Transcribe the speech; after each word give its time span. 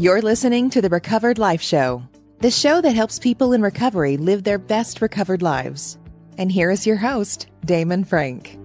You're 0.00 0.22
listening 0.22 0.70
to 0.70 0.80
the 0.80 0.88
Recovered 0.88 1.36
Life 1.36 1.60
Show, 1.60 2.02
the 2.38 2.50
show 2.50 2.80
that 2.80 2.94
helps 2.94 3.18
people 3.18 3.52
in 3.52 3.60
recovery 3.60 4.16
live 4.16 4.44
their 4.44 4.56
best 4.56 5.02
recovered 5.02 5.42
lives. 5.42 5.98
And 6.38 6.50
here 6.50 6.70
is 6.70 6.86
your 6.86 6.96
host, 6.96 7.48
Damon 7.66 8.04
Frank. 8.04 8.56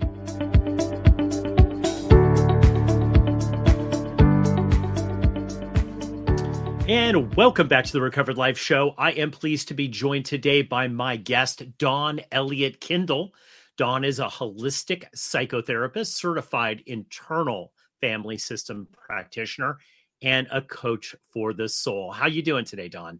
And 6.87 7.35
welcome 7.35 7.67
back 7.67 7.83
to 7.83 7.91
the 7.91 8.01
Recovered 8.01 8.37
Life 8.37 8.57
Show. 8.57 8.95
I 8.97 9.11
am 9.11 9.31
pleased 9.31 9.67
to 9.67 9.73
be 9.73 9.89
joined 9.89 10.23
today 10.23 10.61
by 10.61 10.87
my 10.87 11.17
guest, 11.17 11.77
Dawn 11.77 12.21
Elliott 12.31 12.79
Kendall. 12.79 13.33
Dawn 13.75 14.05
is 14.05 14.19
a 14.19 14.27
holistic 14.27 15.03
psychotherapist, 15.13 16.13
certified 16.13 16.81
internal 16.85 17.73
family 17.99 18.37
system 18.37 18.87
practitioner, 18.93 19.79
and 20.21 20.47
a 20.51 20.61
coach 20.61 21.15
for 21.33 21.53
the 21.53 21.69
soul. 21.69 22.11
How 22.11 22.27
you 22.27 22.41
doing 22.41 22.65
today, 22.65 22.89
Dawn? 22.89 23.19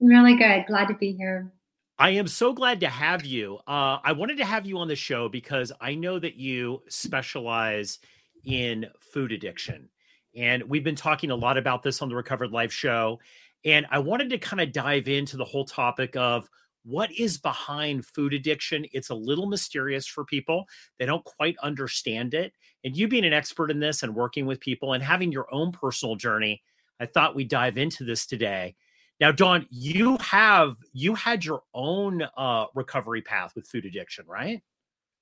Really 0.00 0.36
good. 0.36 0.66
Glad 0.66 0.88
to 0.88 0.94
be 0.94 1.12
here. 1.12 1.52
I 1.98 2.10
am 2.10 2.26
so 2.26 2.52
glad 2.52 2.80
to 2.80 2.88
have 2.88 3.24
you. 3.24 3.58
Uh, 3.66 3.98
I 4.02 4.12
wanted 4.12 4.38
to 4.38 4.44
have 4.44 4.66
you 4.66 4.78
on 4.78 4.88
the 4.88 4.96
show 4.96 5.28
because 5.28 5.70
I 5.80 5.94
know 5.94 6.18
that 6.18 6.34
you 6.34 6.82
specialize 6.88 8.00
in 8.44 8.86
food 9.12 9.30
addiction. 9.30 9.88
And 10.36 10.64
we've 10.64 10.82
been 10.82 10.96
talking 10.96 11.30
a 11.30 11.36
lot 11.36 11.56
about 11.56 11.82
this 11.82 12.02
on 12.02 12.08
the 12.08 12.16
Recovered 12.16 12.50
Life 12.50 12.72
show. 12.72 13.20
And 13.64 13.86
I 13.90 14.00
wanted 14.00 14.30
to 14.30 14.38
kind 14.38 14.60
of 14.60 14.72
dive 14.72 15.06
into 15.06 15.36
the 15.36 15.44
whole 15.44 15.64
topic 15.64 16.16
of 16.16 16.48
what 16.84 17.10
is 17.12 17.38
behind 17.38 18.06
food 18.06 18.34
addiction. 18.34 18.86
It's 18.92 19.10
a 19.10 19.14
little 19.14 19.46
mysterious 19.46 20.06
for 20.06 20.24
people, 20.24 20.66
they 20.98 21.06
don't 21.06 21.24
quite 21.24 21.56
understand 21.62 22.34
it. 22.34 22.52
And 22.84 22.96
you 22.96 23.08
being 23.08 23.24
an 23.24 23.32
expert 23.32 23.70
in 23.70 23.80
this 23.80 24.02
and 24.02 24.14
working 24.14 24.46
with 24.46 24.60
people 24.60 24.92
and 24.92 25.02
having 25.02 25.32
your 25.32 25.52
own 25.52 25.72
personal 25.72 26.16
journey, 26.16 26.62
I 27.00 27.06
thought 27.06 27.34
we'd 27.34 27.48
dive 27.48 27.78
into 27.78 28.04
this 28.04 28.26
today. 28.26 28.76
Now, 29.20 29.32
Dawn, 29.32 29.66
you 29.70 30.16
have 30.18 30.76
you 30.92 31.14
had 31.14 31.44
your 31.44 31.62
own 31.72 32.22
uh, 32.36 32.66
recovery 32.74 33.22
path 33.22 33.52
with 33.54 33.66
food 33.66 33.84
addiction, 33.86 34.26
right? 34.26 34.60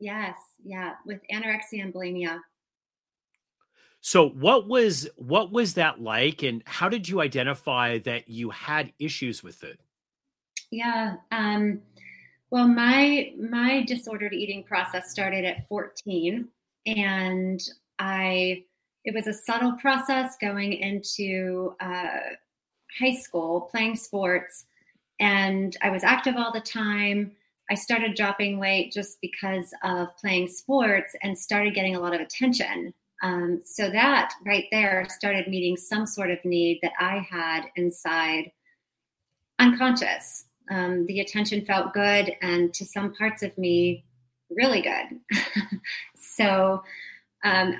Yes, 0.00 0.36
yeah, 0.64 0.94
with 1.06 1.20
anorexia 1.32 1.82
and 1.82 1.94
bulimia. 1.94 2.40
So, 4.00 4.28
what 4.30 4.66
was 4.66 5.08
what 5.16 5.52
was 5.52 5.74
that 5.74 6.00
like, 6.00 6.42
and 6.42 6.62
how 6.66 6.88
did 6.88 7.08
you 7.08 7.20
identify 7.20 7.98
that 7.98 8.28
you 8.28 8.50
had 8.50 8.92
issues 8.98 9.44
with 9.44 9.54
food? 9.54 9.78
Yeah, 10.72 11.16
um, 11.30 11.82
well, 12.50 12.66
my 12.66 13.32
my 13.38 13.84
disordered 13.84 14.32
eating 14.32 14.64
process 14.64 15.10
started 15.10 15.44
at 15.44 15.68
14, 15.68 16.48
and 16.86 17.62
I 17.98 18.64
it 19.04 19.14
was 19.14 19.26
a 19.26 19.32
subtle 19.32 19.72
process 19.72 20.36
going 20.40 20.72
into 20.72 21.74
uh, 21.80 22.20
high 22.98 23.14
school 23.14 23.62
playing 23.62 23.96
sports 23.96 24.66
and 25.20 25.76
I 25.82 25.90
was 25.90 26.04
active 26.04 26.36
all 26.36 26.52
the 26.52 26.60
time. 26.60 27.32
I 27.70 27.74
started 27.74 28.16
dropping 28.16 28.58
weight 28.58 28.92
just 28.92 29.20
because 29.20 29.72
of 29.84 30.08
playing 30.16 30.48
sports 30.48 31.14
and 31.22 31.38
started 31.38 31.74
getting 31.74 31.96
a 31.96 32.00
lot 32.00 32.14
of 32.14 32.20
attention. 32.20 32.92
Um, 33.22 33.62
so 33.64 33.88
that 33.88 34.34
right 34.44 34.66
there 34.72 35.06
started 35.08 35.46
meeting 35.46 35.76
some 35.76 36.06
sort 36.06 36.30
of 36.30 36.44
need 36.44 36.80
that 36.82 36.92
I 36.98 37.18
had 37.18 37.66
inside 37.76 38.50
unconscious. 39.60 40.46
Um, 40.72 41.04
the 41.06 41.20
attention 41.20 41.64
felt 41.64 41.92
good, 41.92 42.34
and 42.40 42.72
to 42.74 42.84
some 42.84 43.14
parts 43.14 43.42
of 43.42 43.56
me, 43.58 44.04
really 44.50 44.80
good. 44.80 45.20
so 46.16 46.82
um, 47.44 47.76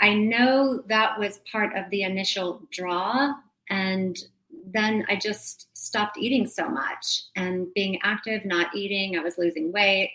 I 0.00 0.14
know 0.14 0.82
that 0.88 1.18
was 1.18 1.40
part 1.50 1.76
of 1.76 1.88
the 1.90 2.02
initial 2.02 2.62
draw. 2.70 3.32
And 3.70 4.18
then 4.66 5.04
I 5.08 5.16
just 5.16 5.68
stopped 5.74 6.18
eating 6.18 6.46
so 6.46 6.68
much 6.68 7.22
and 7.36 7.72
being 7.74 7.98
active, 8.02 8.44
not 8.44 8.74
eating. 8.74 9.16
I 9.16 9.22
was 9.22 9.38
losing 9.38 9.72
weight. 9.72 10.10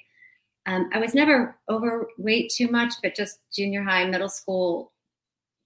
Um, 0.66 0.90
I 0.94 1.00
was 1.00 1.16
never 1.16 1.58
overweight 1.70 2.52
too 2.56 2.68
much, 2.68 2.94
but 3.02 3.16
just 3.16 3.40
junior 3.52 3.84
high, 3.84 4.06
middle 4.06 4.30
school 4.30 4.92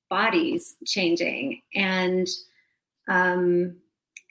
bodies 0.09 0.75
changing, 0.85 1.61
and 1.73 2.27
um, 3.09 3.75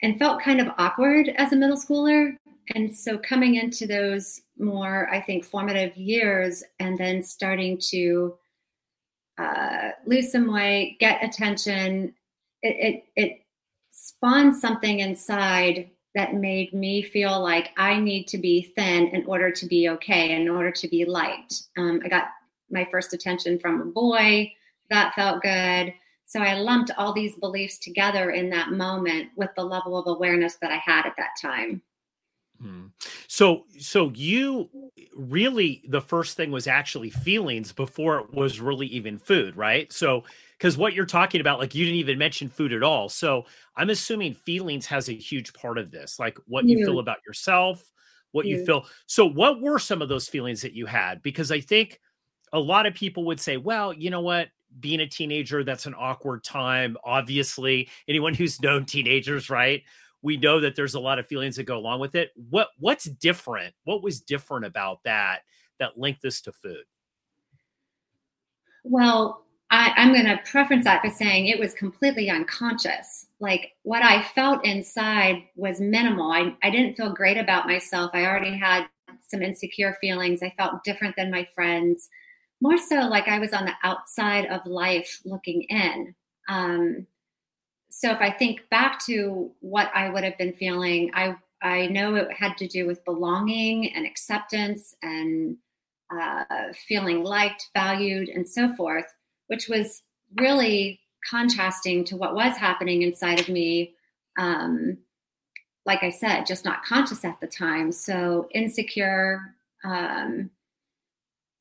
and 0.03 0.19
felt 0.19 0.41
kind 0.41 0.61
of 0.61 0.67
awkward 0.77 1.29
as 1.37 1.53
a 1.53 1.55
middle 1.55 1.77
schooler. 1.77 2.37
And 2.75 2.95
so 2.95 3.17
coming 3.17 3.55
into 3.55 3.87
those 3.87 4.41
more, 4.59 5.09
I 5.11 5.19
think, 5.19 5.43
formative 5.43 5.97
years, 5.97 6.63
and 6.79 6.97
then 6.97 7.23
starting 7.23 7.79
to 7.89 8.35
uh, 9.37 9.89
lose 10.05 10.31
some 10.31 10.53
weight, 10.53 10.97
get 10.99 11.23
attention, 11.23 12.13
it, 12.61 13.03
it, 13.15 13.21
it 13.21 13.41
spawned 13.91 14.55
something 14.55 14.99
inside 14.99 15.89
that 16.15 16.35
made 16.35 16.73
me 16.73 17.01
feel 17.01 17.41
like 17.41 17.71
I 17.77 17.99
need 17.99 18.27
to 18.27 18.37
be 18.37 18.73
thin 18.75 19.07
in 19.07 19.25
order 19.25 19.51
to 19.51 19.65
be 19.65 19.89
okay, 19.89 20.35
in 20.35 20.47
order 20.47 20.71
to 20.71 20.87
be 20.87 21.05
liked. 21.05 21.63
Um, 21.77 22.01
I 22.05 22.09
got 22.09 22.27
my 22.69 22.87
first 22.91 23.13
attention 23.13 23.57
from 23.57 23.81
a 23.81 23.85
boy. 23.85 24.53
That 24.89 25.15
felt 25.15 25.41
good. 25.41 25.93
So 26.33 26.41
I 26.41 26.55
lumped 26.55 26.89
all 26.97 27.13
these 27.13 27.35
beliefs 27.35 27.77
together 27.77 28.31
in 28.31 28.49
that 28.49 28.71
moment 28.71 29.29
with 29.35 29.51
the 29.55 29.63
level 29.63 29.99
of 29.99 30.07
awareness 30.07 30.55
that 30.63 30.71
I 30.71 30.77
had 30.77 31.05
at 31.05 31.13
that 31.15 31.35
time. 31.39 31.83
Hmm. 32.59 32.87
So, 33.27 33.65
so 33.77 34.11
you 34.15 34.67
really 35.15 35.83
the 35.89 36.01
first 36.01 36.35
thing 36.35 36.49
was 36.49 36.65
actually 36.65 37.11
feelings 37.11 37.71
before 37.71 38.21
it 38.21 38.33
was 38.33 38.59
really 38.59 38.87
even 38.87 39.19
food, 39.19 39.55
right? 39.55 39.93
So, 39.93 40.23
because 40.57 40.75
what 40.75 40.95
you're 40.95 41.05
talking 41.05 41.39
about, 41.39 41.59
like 41.59 41.75
you 41.75 41.85
didn't 41.85 41.99
even 41.99 42.17
mention 42.17 42.49
food 42.49 42.73
at 42.73 42.81
all. 42.81 43.09
So, 43.09 43.45
I'm 43.75 43.91
assuming 43.91 44.33
feelings 44.33 44.87
has 44.87 45.09
a 45.09 45.13
huge 45.13 45.53
part 45.53 45.77
of 45.77 45.91
this, 45.91 46.17
like 46.17 46.39
what 46.47 46.65
you 46.65 46.83
feel 46.83 46.97
about 46.97 47.17
yourself, 47.27 47.91
what 48.31 48.47
you 48.47 48.65
feel. 48.65 48.87
So, 49.05 49.27
what 49.27 49.61
were 49.61 49.77
some 49.77 50.01
of 50.01 50.09
those 50.09 50.27
feelings 50.27 50.63
that 50.63 50.73
you 50.73 50.87
had? 50.87 51.21
Because 51.21 51.51
I 51.51 51.59
think 51.59 51.99
a 52.53 52.59
lot 52.59 52.87
of 52.87 52.95
people 52.95 53.25
would 53.25 53.39
say, 53.39 53.57
well, 53.57 53.93
you 53.93 54.09
know 54.09 54.21
what? 54.21 54.47
Being 54.79 55.01
a 55.01 55.07
teenager, 55.07 55.63
that's 55.63 55.85
an 55.85 55.95
awkward 55.97 56.43
time. 56.43 56.97
Obviously, 57.03 57.89
anyone 58.07 58.33
who's 58.33 58.61
known 58.61 58.85
teenagers, 58.85 59.49
right? 59.49 59.83
we 60.23 60.37
know 60.37 60.61
that 60.61 60.75
there's 60.75 60.95
a 60.95 60.99
lot 60.99 61.19
of 61.19 61.27
feelings 61.27 61.57
that 61.57 61.65
go 61.65 61.77
along 61.77 61.99
with 61.99 62.15
it. 62.15 62.31
What 62.49 62.69
what's 62.79 63.03
different? 63.03 63.75
What 63.83 64.01
was 64.01 64.21
different 64.21 64.65
about 64.65 65.03
that 65.03 65.41
that 65.79 65.99
linked 65.99 66.21
this 66.23 66.41
to 66.41 66.51
food? 66.51 66.85
Well, 68.83 69.45
I, 69.69 69.93
I'm 69.95 70.13
going 70.13 70.25
to 70.25 70.39
preference 70.45 70.85
that 70.85 71.03
by 71.03 71.09
saying 71.09 71.47
it 71.47 71.59
was 71.59 71.73
completely 71.73 72.29
unconscious. 72.29 73.27
Like 73.39 73.73
what 73.83 74.03
I 74.03 74.23
felt 74.23 74.65
inside 74.65 75.43
was 75.55 75.79
minimal. 75.79 76.31
I, 76.31 76.55
I 76.63 76.69
didn't 76.69 76.95
feel 76.95 77.13
great 77.13 77.37
about 77.37 77.67
myself. 77.67 78.11
I 78.13 78.25
already 78.25 78.57
had 78.57 78.85
some 79.19 79.41
insecure 79.41 79.97
feelings. 79.99 80.43
I 80.43 80.53
felt 80.57 80.83
different 80.83 81.15
than 81.15 81.31
my 81.31 81.47
friends. 81.55 82.09
More 82.63 82.77
so, 82.77 82.95
like 83.01 83.27
I 83.27 83.39
was 83.39 83.51
on 83.51 83.65
the 83.65 83.73
outside 83.83 84.45
of 84.45 84.65
life 84.65 85.19
looking 85.25 85.63
in. 85.63 86.15
Um, 86.47 87.05
so 87.91 88.09
if 88.09 88.21
I 88.21 88.31
think 88.31 88.61
back 88.71 89.05
to 89.05 89.51
what 89.59 89.91
I 89.93 90.07
would 90.07 90.23
have 90.23 90.37
been 90.37 90.53
feeling, 90.53 91.11
I 91.13 91.35
I 91.61 91.87
know 91.87 92.15
it 92.15 92.31
had 92.31 92.55
to 92.59 92.67
do 92.67 92.87
with 92.87 93.03
belonging 93.03 93.93
and 93.93 94.05
acceptance 94.05 94.95
and 95.01 95.57
uh, 96.09 96.45
feeling 96.87 97.25
liked, 97.25 97.69
valued, 97.73 98.29
and 98.29 98.47
so 98.47 98.73
forth, 98.75 99.13
which 99.47 99.67
was 99.67 100.01
really 100.37 101.01
contrasting 101.29 102.05
to 102.05 102.15
what 102.15 102.33
was 102.33 102.55
happening 102.55 103.01
inside 103.01 103.41
of 103.41 103.49
me. 103.49 103.93
Um, 104.39 104.99
like 105.85 106.01
I 106.01 106.11
said, 106.11 106.45
just 106.45 106.63
not 106.63 106.85
conscious 106.85 107.25
at 107.25 107.41
the 107.41 107.47
time. 107.47 107.91
So 107.91 108.47
insecure, 108.53 109.53
um, 109.83 110.49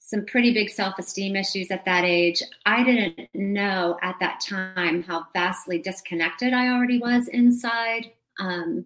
some 0.04 0.26
pretty 0.26 0.52
big 0.52 0.68
self 0.68 0.98
esteem 0.98 1.36
issues 1.36 1.70
at 1.70 1.84
that 1.84 2.04
age. 2.04 2.42
I 2.66 2.82
didn't 2.82 3.28
know 3.34 3.98
at 4.02 4.16
that 4.20 4.40
time 4.40 5.04
how 5.04 5.28
vastly 5.32 5.78
disconnected 5.78 6.52
I 6.52 6.68
already 6.68 6.98
was 6.98 7.28
inside. 7.28 8.10
Um, 8.40 8.84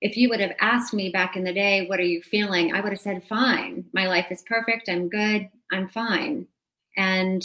if 0.00 0.16
you 0.16 0.28
would 0.30 0.40
have 0.40 0.54
asked 0.60 0.94
me 0.94 1.10
back 1.10 1.36
in 1.36 1.44
the 1.44 1.52
day, 1.52 1.86
what 1.86 1.98
are 1.98 2.04
you 2.04 2.22
feeling? 2.22 2.72
I 2.72 2.80
would 2.80 2.92
have 2.92 3.00
said, 3.00 3.24
fine. 3.28 3.84
My 3.92 4.06
life 4.06 4.28
is 4.30 4.42
perfect. 4.42 4.88
I'm 4.88 5.08
good. 5.08 5.50
I'm 5.72 5.88
fine. 5.88 6.46
And 6.96 7.44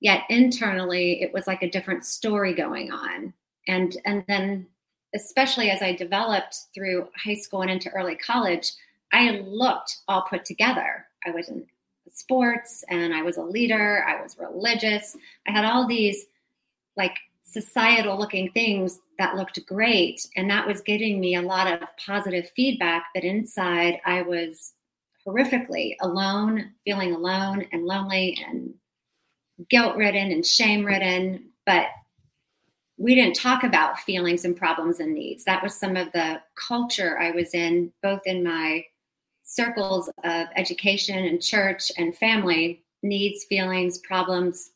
yet 0.00 0.22
internally, 0.28 1.22
it 1.22 1.32
was 1.32 1.46
like 1.46 1.62
a 1.62 1.70
different 1.70 2.04
story 2.04 2.54
going 2.54 2.92
on. 2.92 3.32
And, 3.66 3.96
and 4.04 4.22
then, 4.28 4.66
especially 5.14 5.70
as 5.70 5.82
I 5.82 5.94
developed 5.94 6.56
through 6.74 7.08
high 7.16 7.34
school 7.34 7.62
and 7.62 7.70
into 7.70 7.90
early 7.90 8.16
college, 8.16 8.72
I 9.12 9.42
looked 9.46 9.96
all 10.06 10.26
put 10.28 10.44
together. 10.44 11.06
I 11.26 11.30
was 11.30 11.48
in 11.48 11.66
sports 12.10 12.84
and 12.88 13.14
I 13.14 13.22
was 13.22 13.36
a 13.36 13.42
leader, 13.42 14.04
I 14.06 14.20
was 14.22 14.38
religious. 14.38 15.16
I 15.46 15.52
had 15.52 15.64
all 15.64 15.86
these 15.86 16.26
like 16.96 17.16
societal 17.42 18.18
looking 18.18 18.50
things 18.52 19.00
that 19.18 19.36
looked 19.36 19.64
great. 19.66 20.26
And 20.36 20.50
that 20.50 20.66
was 20.66 20.80
getting 20.82 21.18
me 21.18 21.36
a 21.36 21.42
lot 21.42 21.66
of 21.82 21.88
positive 22.04 22.50
feedback. 22.54 23.06
But 23.14 23.24
inside, 23.24 24.00
I 24.04 24.22
was 24.22 24.74
horrifically 25.26 25.96
alone, 26.00 26.72
feeling 26.84 27.14
alone 27.14 27.66
and 27.72 27.86
lonely 27.86 28.38
and 28.46 28.74
guilt 29.70 29.96
ridden 29.96 30.30
and 30.30 30.44
shame 30.44 30.84
ridden. 30.84 31.50
But 31.64 31.86
we 32.98 33.14
didn't 33.14 33.36
talk 33.36 33.62
about 33.62 34.00
feelings 34.00 34.44
and 34.44 34.56
problems 34.56 35.00
and 35.00 35.14
needs. 35.14 35.44
That 35.44 35.62
was 35.62 35.74
some 35.74 35.96
of 35.96 36.12
the 36.12 36.40
culture 36.54 37.18
I 37.18 37.30
was 37.30 37.54
in, 37.54 37.92
both 38.02 38.22
in 38.26 38.42
my 38.42 38.84
circles 39.48 40.08
of 40.22 40.46
education 40.54 41.18
and 41.18 41.42
church 41.42 41.90
and 41.98 42.16
family. 42.16 42.84
Needs, 43.02 43.44
feelings, 43.44 43.98
problems, 43.98 44.70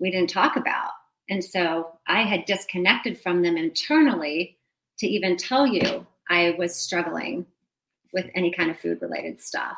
we 0.00 0.10
didn't 0.10 0.30
talk 0.30 0.56
about. 0.56 0.90
And 1.30 1.42
so 1.42 1.98
I 2.08 2.22
had 2.22 2.44
disconnected 2.44 3.18
from 3.20 3.40
them 3.40 3.56
internally 3.56 4.58
to 4.98 5.06
even 5.06 5.36
tell 5.36 5.66
you 5.66 6.04
I 6.28 6.56
was 6.58 6.74
struggling 6.74 7.46
with 8.12 8.26
any 8.34 8.50
kind 8.50 8.70
of 8.70 8.78
food 8.80 9.00
related 9.00 9.40
stuff. 9.40 9.76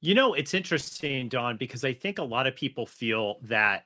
You 0.00 0.14
know, 0.14 0.34
it's 0.34 0.52
interesting, 0.52 1.28
Dawn, 1.28 1.56
because 1.56 1.84
I 1.84 1.92
think 1.92 2.18
a 2.18 2.24
lot 2.24 2.46
of 2.46 2.56
people 2.56 2.86
feel 2.86 3.38
that 3.42 3.84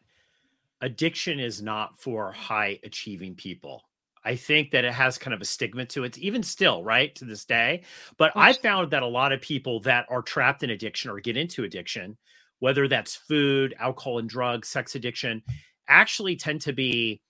addiction 0.81 1.39
is 1.39 1.63
not 1.63 1.97
for 1.99 2.33
high 2.33 2.81
achieving 2.83 3.35
people. 3.35 3.85
I 4.29 4.37
think 4.37 4.73
that 4.73 4.85
it 4.85 4.93
has 4.93 5.17
kind 5.17 5.33
of 5.33 5.41
a 5.41 5.47
stigma 5.47 5.87
to 5.87 6.05
it, 6.05 6.19
even 6.19 6.43
still, 6.43 6.85
right, 6.85 7.15
to 7.15 7.25
this 7.25 7.47
day. 7.47 7.85
But 8.19 8.33
I 8.37 8.53
found 8.53 8.91
that 8.91 9.03
a 9.03 9.07
lot 9.07 9.33
of 9.33 9.41
people 9.41 9.81
that 9.81 10.05
are 10.11 10.21
trapped 10.21 10.63
in 10.63 10.69
addiction 10.69 11.11
or 11.11 11.19
get 11.19 11.39
into 11.39 11.65
addiction, 11.65 12.19
whether 12.59 12.89
that's 12.89 13.17
food, 13.17 13.75
alcohol 13.79 14.19
and 14.19 14.29
drugs, 14.29 14.69
sex 14.69 14.95
addiction, 14.95 15.43
actually 15.89 16.37
tend 16.37 16.61
to 16.61 16.75
be, 16.75 17.23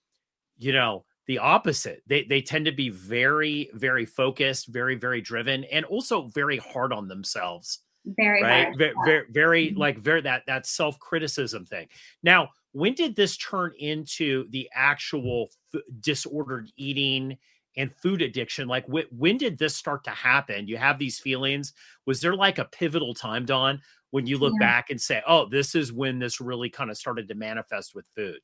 you 0.57 0.73
know, 0.73 1.05
the 1.27 1.37
opposite. 1.37 2.03
They 2.05 2.23
they 2.23 2.41
tend 2.41 2.65
to 2.65 2.73
be 2.73 2.89
very, 2.89 3.69
very 3.73 4.05
focused, 4.05 4.67
very, 4.67 4.95
very 4.95 5.21
driven, 5.21 5.63
and 5.63 5.85
also 5.85 6.23
very 6.23 6.57
hard 6.57 6.91
on 6.91 7.07
themselves. 7.07 7.79
Very 8.17 8.43
right, 8.43 8.77
very, 8.77 8.93
very, 9.05 9.25
very 9.29 9.67
mm-hmm. 9.67 9.79
like 9.79 9.97
very 9.97 10.21
that 10.21 10.43
that 10.47 10.65
self 10.65 10.97
criticism 10.99 11.65
thing. 11.65 11.87
Now, 12.23 12.49
when 12.71 12.93
did 12.93 13.15
this 13.15 13.37
turn 13.37 13.73
into 13.79 14.49
the 14.49 14.69
actual 14.73 15.49
f- 15.73 15.81
disordered 15.99 16.71
eating 16.77 17.37
and 17.77 17.93
food 17.93 18.21
addiction 18.21 18.67
like 18.67 18.85
wh- 18.87 19.11
when 19.11 19.37
did 19.37 19.57
this 19.57 19.75
start 19.75 20.03
to 20.03 20.09
happen 20.11 20.67
you 20.67 20.77
have 20.77 20.99
these 20.99 21.19
feelings 21.19 21.73
was 22.05 22.19
there 22.21 22.35
like 22.35 22.57
a 22.57 22.65
pivotal 22.65 23.13
time 23.13 23.45
Dawn 23.45 23.81
when 24.11 24.25
you 24.25 24.37
look 24.37 24.53
yeah. 24.59 24.67
back 24.67 24.89
and 24.89 24.99
say 24.99 25.21
oh 25.27 25.47
this 25.47 25.75
is 25.75 25.93
when 25.93 26.19
this 26.19 26.41
really 26.41 26.69
kind 26.69 26.89
of 26.89 26.97
started 26.97 27.27
to 27.27 27.35
manifest 27.35 27.95
with 27.95 28.05
food 28.15 28.39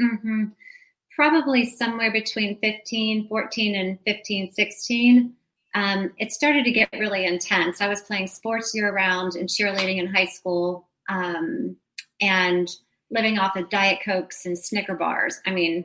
mm-hmm. 0.00 0.44
probably 1.14 1.64
somewhere 1.64 2.12
between 2.12 2.58
15 2.60 3.28
14 3.28 3.74
and 3.76 3.98
15 4.06 4.52
16 4.52 5.34
um, 5.76 6.10
it 6.18 6.32
started 6.32 6.64
to 6.64 6.72
get 6.72 6.88
really 6.92 7.24
intense 7.24 7.80
i 7.80 7.88
was 7.88 8.02
playing 8.02 8.26
sports 8.26 8.72
year 8.74 8.92
round 8.92 9.34
and 9.36 9.48
cheerleading 9.48 9.98
in 9.98 10.06
high 10.06 10.24
school 10.24 10.88
um, 11.08 11.76
and 12.20 12.68
living 13.10 13.38
off 13.38 13.56
of 13.56 13.70
Diet 13.70 14.00
Cokes 14.04 14.46
and 14.46 14.58
Snicker 14.58 14.94
bars. 14.94 15.40
I 15.46 15.50
mean, 15.50 15.84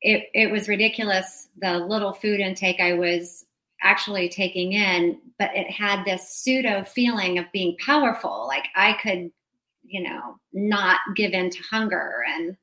it, 0.00 0.28
it 0.32 0.50
was 0.50 0.68
ridiculous 0.68 1.48
the 1.60 1.78
little 1.78 2.12
food 2.12 2.40
intake 2.40 2.80
I 2.80 2.94
was 2.94 3.44
actually 3.82 4.28
taking 4.28 4.72
in, 4.72 5.18
but 5.38 5.54
it 5.54 5.70
had 5.70 6.04
this 6.04 6.28
pseudo 6.28 6.84
feeling 6.84 7.38
of 7.38 7.52
being 7.52 7.76
powerful. 7.84 8.46
Like 8.46 8.66
I 8.76 8.94
could, 9.02 9.30
you 9.82 10.02
know, 10.02 10.38
not 10.52 11.00
give 11.16 11.32
in 11.32 11.50
to 11.50 11.62
hunger 11.62 12.24
and 12.28 12.56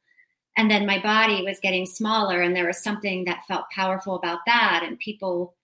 and 0.59 0.71
then 0.71 0.87
my 0.87 0.99
body 0.99 1.43
was 1.43 1.59
getting 1.59 1.85
smaller 1.85 2.41
and 2.41 2.55
there 2.55 2.65
was 2.65 2.81
something 2.81 3.25
that 3.25 3.45
felt 3.47 3.65
powerful 3.69 4.15
about 4.15 4.39
that 4.47 4.83
and 4.83 4.97
people 4.97 5.55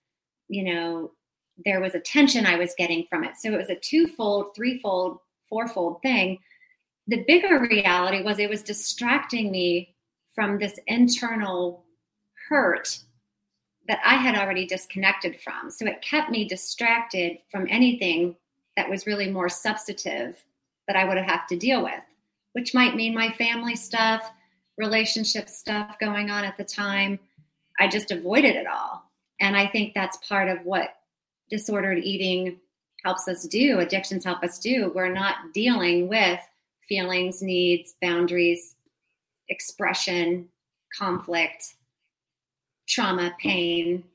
you 0.47 0.63
know 0.63 1.11
there 1.65 1.81
was 1.81 1.95
a 1.95 1.99
tension 1.99 2.45
i 2.45 2.57
was 2.57 2.73
getting 2.77 3.05
from 3.09 3.23
it 3.23 3.37
so 3.37 3.51
it 3.51 3.57
was 3.57 3.69
a 3.69 3.75
twofold 3.75 4.55
threefold 4.55 5.19
fourfold 5.49 6.01
thing 6.01 6.37
the 7.07 7.23
bigger 7.27 7.59
reality 7.59 8.23
was 8.23 8.39
it 8.39 8.49
was 8.49 8.63
distracting 8.63 9.51
me 9.51 9.93
from 10.33 10.57
this 10.57 10.79
internal 10.87 11.83
hurt 12.49 12.99
that 13.87 13.99
I 14.05 14.15
had 14.15 14.35
already 14.35 14.65
disconnected 14.65 15.39
from. 15.41 15.69
So 15.69 15.85
it 15.85 16.01
kept 16.01 16.31
me 16.31 16.47
distracted 16.47 17.39
from 17.51 17.67
anything 17.69 18.35
that 18.77 18.89
was 18.89 19.05
really 19.05 19.29
more 19.29 19.49
substantive 19.49 20.41
that 20.87 20.95
I 20.95 21.05
would 21.05 21.17
have 21.17 21.47
to 21.47 21.57
deal 21.57 21.83
with, 21.83 22.01
which 22.53 22.73
might 22.73 22.95
mean 22.95 23.13
my 23.13 23.31
family 23.33 23.75
stuff, 23.75 24.31
relationship 24.77 25.49
stuff 25.49 25.97
going 25.99 26.29
on 26.29 26.43
at 26.43 26.57
the 26.57 26.63
time. 26.63 27.19
I 27.79 27.87
just 27.87 28.11
avoided 28.11 28.55
it 28.55 28.67
all. 28.67 29.02
And 29.43 29.57
I 29.57 29.67
think 29.67 29.93
that's 29.93 30.15
part 30.25 30.47
of 30.47 30.59
what 30.63 30.95
disordered 31.49 31.97
eating 31.97 32.61
helps 33.03 33.27
us 33.27 33.45
do, 33.45 33.79
addictions 33.79 34.23
help 34.23 34.41
us 34.41 34.57
do. 34.57 34.89
We're 34.95 35.13
not 35.13 35.35
dealing 35.53 36.07
with 36.07 36.39
feelings, 36.87 37.41
needs, 37.41 37.95
boundaries, 38.01 38.75
expression, 39.49 40.47
conflict, 40.97 41.75
trauma, 42.87 43.35
pain, 43.37 44.05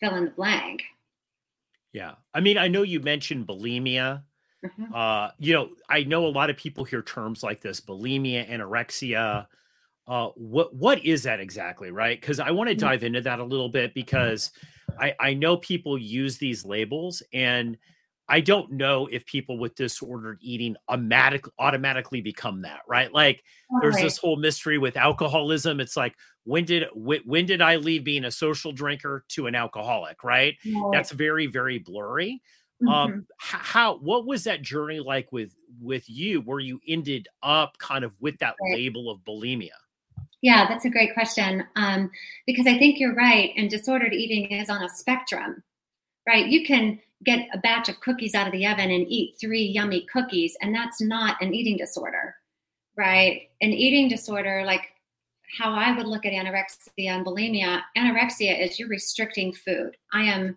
fill 0.00 0.16
in 0.16 0.24
the 0.24 0.30
blank. 0.32 0.82
Yeah. 1.92 2.14
I 2.34 2.40
mean, 2.40 2.58
I 2.58 2.66
know 2.66 2.82
you 2.82 2.98
mentioned 2.98 3.46
bulimia. 3.46 4.24
Mm-hmm. 4.64 4.92
Uh, 4.92 5.28
you 5.38 5.54
know, 5.54 5.68
I 5.88 6.02
know 6.02 6.26
a 6.26 6.28
lot 6.28 6.50
of 6.50 6.56
people 6.56 6.82
hear 6.82 7.02
terms 7.02 7.44
like 7.44 7.60
this, 7.60 7.80
bulimia, 7.80 8.50
anorexia. 8.50 9.46
Uh, 10.08 10.28
what 10.36 10.72
what 10.74 11.04
is 11.04 11.24
that 11.24 11.40
exactly, 11.40 11.90
right? 11.90 12.20
Because 12.20 12.38
I 12.38 12.52
want 12.52 12.68
to 12.68 12.76
dive 12.76 13.02
into 13.02 13.20
that 13.22 13.40
a 13.40 13.44
little 13.44 13.68
bit 13.68 13.92
because 13.92 14.52
I, 14.98 15.14
I 15.18 15.34
know 15.34 15.56
people 15.56 15.98
use 15.98 16.38
these 16.38 16.64
labels 16.64 17.22
and 17.32 17.76
I 18.28 18.40
don't 18.40 18.72
know 18.72 19.06
if 19.06 19.24
people 19.24 19.58
with 19.58 19.76
disordered 19.76 20.38
eating 20.40 20.76
automatic, 20.88 21.44
automatically 21.58 22.20
become 22.20 22.62
that, 22.62 22.80
right? 22.88 23.12
Like 23.12 23.44
there's 23.80 23.96
this 23.96 24.18
whole 24.18 24.36
mystery 24.36 24.78
with 24.78 24.96
alcoholism. 24.96 25.80
It's 25.80 25.96
like 25.96 26.14
when 26.44 26.64
did 26.64 26.84
when, 26.92 27.20
when 27.24 27.46
did 27.46 27.62
I 27.62 27.76
leave 27.76 28.04
being 28.04 28.24
a 28.24 28.30
social 28.30 28.72
drinker 28.72 29.24
to 29.30 29.46
an 29.46 29.54
alcoholic, 29.54 30.24
right? 30.24 30.56
right. 30.64 30.90
That's 30.92 31.12
very 31.12 31.46
very 31.46 31.78
blurry. 31.78 32.42
Um, 32.82 32.88
mm-hmm. 32.88 33.12
Um 33.12 33.26
how 33.38 33.98
what 33.98 34.26
was 34.26 34.44
that 34.44 34.62
journey 34.62 35.00
like 35.00 35.30
with 35.30 35.54
with 35.80 36.08
you 36.08 36.40
where 36.40 36.60
you 36.60 36.80
ended 36.86 37.28
up 37.42 37.78
kind 37.78 38.04
of 38.04 38.14
with 38.20 38.38
that 38.38 38.54
right. 38.60 38.76
label 38.76 39.08
of 39.08 39.20
bulimia? 39.20 39.70
Yeah, 40.42 40.68
that's 40.68 40.84
a 40.84 40.90
great 40.90 41.14
question. 41.14 41.64
Um, 41.76 42.10
because 42.46 42.66
I 42.66 42.78
think 42.78 43.00
you're 43.00 43.14
right, 43.14 43.52
and 43.56 43.70
disordered 43.70 44.12
eating 44.12 44.50
is 44.50 44.70
on 44.70 44.82
a 44.82 44.88
spectrum, 44.88 45.62
right? 46.26 46.46
You 46.46 46.64
can 46.64 47.00
get 47.24 47.48
a 47.52 47.58
batch 47.58 47.88
of 47.88 48.00
cookies 48.00 48.34
out 48.34 48.46
of 48.46 48.52
the 48.52 48.66
oven 48.66 48.90
and 48.90 49.06
eat 49.08 49.36
three 49.40 49.62
yummy 49.62 50.06
cookies. 50.12 50.56
And 50.60 50.74
that's 50.74 51.00
not 51.00 51.40
an 51.40 51.54
eating 51.54 51.78
disorder, 51.78 52.34
right? 52.96 53.48
An 53.62 53.70
eating 53.70 54.08
disorder, 54.08 54.62
like 54.66 54.82
how 55.58 55.72
I 55.72 55.96
would 55.96 56.06
look 56.06 56.26
at 56.26 56.32
anorexia 56.32 57.08
and 57.08 57.24
bulimia, 57.24 57.80
anorexia 57.96 58.60
is 58.60 58.78
you're 58.78 58.88
restricting 58.88 59.52
food. 59.52 59.96
I 60.12 60.24
am, 60.24 60.56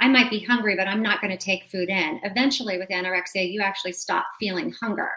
I 0.00 0.08
might 0.08 0.30
be 0.30 0.40
hungry, 0.40 0.74
but 0.76 0.88
I'm 0.88 1.02
not 1.02 1.20
going 1.20 1.36
to 1.36 1.42
take 1.42 1.70
food 1.70 1.88
in. 1.88 2.20
Eventually, 2.24 2.78
with 2.78 2.88
anorexia, 2.88 3.50
you 3.50 3.60
actually 3.60 3.92
stop 3.92 4.26
feeling 4.40 4.74
hunger. 4.80 5.10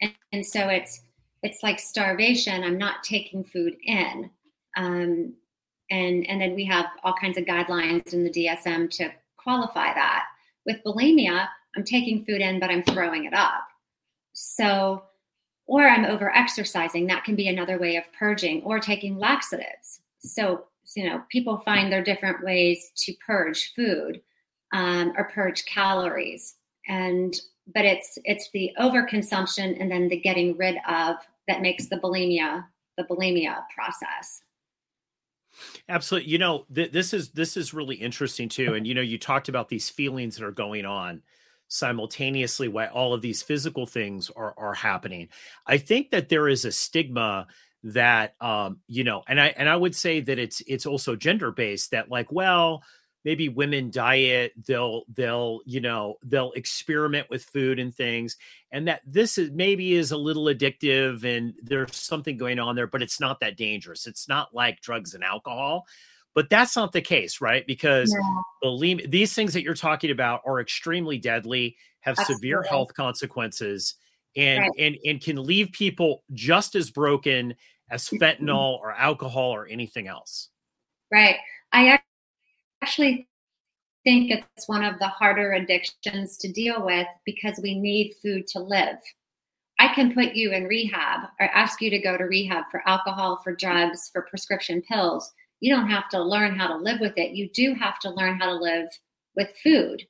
And, 0.00 0.12
and 0.32 0.44
so 0.44 0.68
it's, 0.68 1.02
it's 1.42 1.62
like 1.62 1.78
starvation. 1.78 2.62
I'm 2.62 2.78
not 2.78 3.02
taking 3.02 3.44
food 3.44 3.76
in. 3.82 4.30
Um, 4.76 5.34
and, 5.90 6.26
and 6.28 6.40
then 6.40 6.54
we 6.54 6.64
have 6.66 6.86
all 7.02 7.14
kinds 7.14 7.38
of 7.38 7.44
guidelines 7.44 8.12
in 8.12 8.24
the 8.24 8.30
DSM 8.30 8.90
to 8.90 9.10
qualify 9.36 9.92
that. 9.94 10.24
With 10.66 10.84
bulimia, 10.84 11.48
I'm 11.76 11.84
taking 11.84 12.24
food 12.24 12.40
in, 12.40 12.60
but 12.60 12.70
I'm 12.70 12.82
throwing 12.84 13.24
it 13.24 13.34
up. 13.34 13.64
So, 14.32 15.02
or 15.66 15.88
I'm 15.88 16.04
over 16.04 16.34
exercising. 16.34 17.06
That 17.06 17.24
can 17.24 17.36
be 17.36 17.48
another 17.48 17.78
way 17.78 17.96
of 17.96 18.04
purging, 18.12 18.62
or 18.62 18.78
taking 18.78 19.16
laxatives. 19.18 20.00
So, 20.18 20.64
you 20.94 21.08
know, 21.08 21.22
people 21.30 21.58
find 21.58 21.92
their 21.92 22.04
different 22.04 22.44
ways 22.44 22.92
to 22.96 23.14
purge 23.26 23.72
food 23.74 24.20
um, 24.72 25.12
or 25.16 25.30
purge 25.32 25.64
calories. 25.64 26.56
And 26.88 27.34
but 27.66 27.84
it's 27.84 28.18
it's 28.24 28.50
the 28.52 28.72
overconsumption 28.78 29.80
and 29.80 29.90
then 29.90 30.08
the 30.08 30.16
getting 30.16 30.56
rid 30.56 30.76
of 30.88 31.16
that 31.46 31.62
makes 31.62 31.88
the 31.88 31.96
bulimia 31.96 32.64
the 32.96 33.04
bulimia 33.04 33.62
process. 33.74 34.42
Absolutely. 35.88 36.30
You 36.30 36.38
know, 36.38 36.66
th- 36.74 36.92
this 36.92 37.12
is 37.12 37.30
this 37.30 37.56
is 37.56 37.74
really 37.74 37.96
interesting 37.96 38.48
too. 38.48 38.74
And 38.74 38.86
you 38.86 38.94
know, 38.94 39.00
you 39.00 39.18
talked 39.18 39.48
about 39.48 39.68
these 39.68 39.88
feelings 39.88 40.36
that 40.36 40.44
are 40.44 40.52
going 40.52 40.84
on 40.84 41.22
simultaneously 41.68 42.68
while 42.68 42.88
all 42.88 43.14
of 43.14 43.22
these 43.22 43.42
physical 43.42 43.86
things 43.86 44.30
are 44.30 44.54
are 44.56 44.74
happening. 44.74 45.28
I 45.66 45.78
think 45.78 46.10
that 46.10 46.28
there 46.28 46.48
is 46.48 46.64
a 46.64 46.72
stigma 46.72 47.46
that 47.82 48.34
um, 48.40 48.80
you 48.86 49.04
know, 49.04 49.22
and 49.26 49.40
I 49.40 49.48
and 49.56 49.68
I 49.68 49.76
would 49.76 49.94
say 49.94 50.20
that 50.20 50.38
it's 50.38 50.62
it's 50.66 50.86
also 50.86 51.16
gender 51.16 51.50
based 51.50 51.90
that 51.92 52.10
like, 52.10 52.30
well, 52.30 52.82
maybe 53.24 53.48
women 53.48 53.90
diet 53.90 54.52
they'll 54.66 55.02
they'll 55.14 55.60
you 55.64 55.80
know 55.80 56.16
they'll 56.24 56.52
experiment 56.52 57.28
with 57.30 57.44
food 57.44 57.78
and 57.78 57.94
things 57.94 58.36
and 58.72 58.88
that 58.88 59.00
this 59.06 59.38
is 59.38 59.50
maybe 59.50 59.94
is 59.94 60.12
a 60.12 60.16
little 60.16 60.44
addictive 60.44 61.24
and 61.24 61.54
there's 61.62 61.96
something 61.96 62.36
going 62.36 62.58
on 62.58 62.74
there 62.74 62.86
but 62.86 63.02
it's 63.02 63.20
not 63.20 63.40
that 63.40 63.56
dangerous 63.56 64.06
it's 64.06 64.28
not 64.28 64.54
like 64.54 64.80
drugs 64.80 65.14
and 65.14 65.24
alcohol 65.24 65.86
but 66.34 66.48
that's 66.48 66.76
not 66.76 66.92
the 66.92 67.00
case 67.00 67.40
right 67.40 67.66
because 67.66 68.14
yeah. 68.62 68.94
these 69.08 69.34
things 69.34 69.52
that 69.52 69.62
you're 69.62 69.74
talking 69.74 70.10
about 70.10 70.40
are 70.46 70.60
extremely 70.60 71.18
deadly 71.18 71.76
have 72.00 72.18
Absolutely. 72.18 72.34
severe 72.36 72.62
health 72.62 72.94
consequences 72.94 73.96
and 74.36 74.60
right. 74.60 74.70
and 74.78 74.96
and 75.04 75.20
can 75.20 75.42
leave 75.42 75.72
people 75.72 76.22
just 76.32 76.74
as 76.74 76.90
broken 76.90 77.54
as 77.90 78.04
mm-hmm. 78.04 78.22
fentanyl 78.22 78.78
or 78.78 78.92
alcohol 78.92 79.50
or 79.50 79.66
anything 79.66 80.06
else. 80.06 80.48
Right. 81.12 81.36
I 81.72 82.00
actually 82.82 83.28
think 84.04 84.30
it's 84.30 84.68
one 84.68 84.84
of 84.84 84.98
the 84.98 85.08
harder 85.08 85.52
addictions 85.52 86.38
to 86.38 86.50
deal 86.50 86.84
with 86.84 87.06
because 87.26 87.60
we 87.62 87.78
need 87.78 88.14
food 88.22 88.46
to 88.48 88.58
live. 88.58 88.98
I 89.78 89.88
can 89.94 90.14
put 90.14 90.34
you 90.34 90.52
in 90.52 90.64
rehab 90.64 91.28
or 91.38 91.46
ask 91.46 91.80
you 91.80 91.90
to 91.90 91.98
go 91.98 92.16
to 92.16 92.24
rehab 92.24 92.64
for 92.70 92.86
alcohol, 92.86 93.40
for 93.42 93.54
drugs, 93.54 94.10
for 94.12 94.22
prescription 94.22 94.82
pills. 94.82 95.32
You 95.60 95.74
don't 95.74 95.88
have 95.88 96.08
to 96.10 96.22
learn 96.22 96.58
how 96.58 96.68
to 96.68 96.76
live 96.76 97.00
with 97.00 97.16
it. 97.16 97.32
You 97.32 97.48
do 97.50 97.74
have 97.74 97.98
to 98.00 98.10
learn 98.10 98.38
how 98.38 98.46
to 98.46 98.54
live 98.54 98.88
with 99.36 99.48
food. 99.62 100.06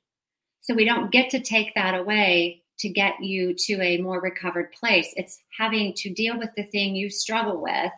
So 0.61 0.73
we 0.73 0.85
don't 0.85 1.11
get 1.11 1.29
to 1.31 1.39
take 1.39 1.73
that 1.75 1.95
away 1.95 2.63
to 2.79 2.89
get 2.89 3.21
you 3.21 3.53
to 3.53 3.81
a 3.81 4.01
more 4.01 4.19
recovered 4.19 4.71
place. 4.73 5.13
It's 5.15 5.39
having 5.57 5.93
to 5.97 6.13
deal 6.13 6.37
with 6.37 6.49
the 6.55 6.63
thing 6.63 6.95
you 6.95 7.09
struggle 7.09 7.61
with 7.61 7.91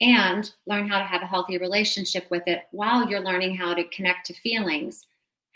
and 0.00 0.52
learn 0.66 0.88
how 0.88 0.98
to 0.98 1.04
have 1.04 1.22
a 1.22 1.26
healthy 1.26 1.58
relationship 1.58 2.26
with 2.30 2.42
it 2.46 2.64
while 2.70 3.08
you're 3.08 3.20
learning 3.20 3.56
how 3.56 3.74
to 3.74 3.84
connect 3.84 4.26
to 4.26 4.34
feelings, 4.34 5.06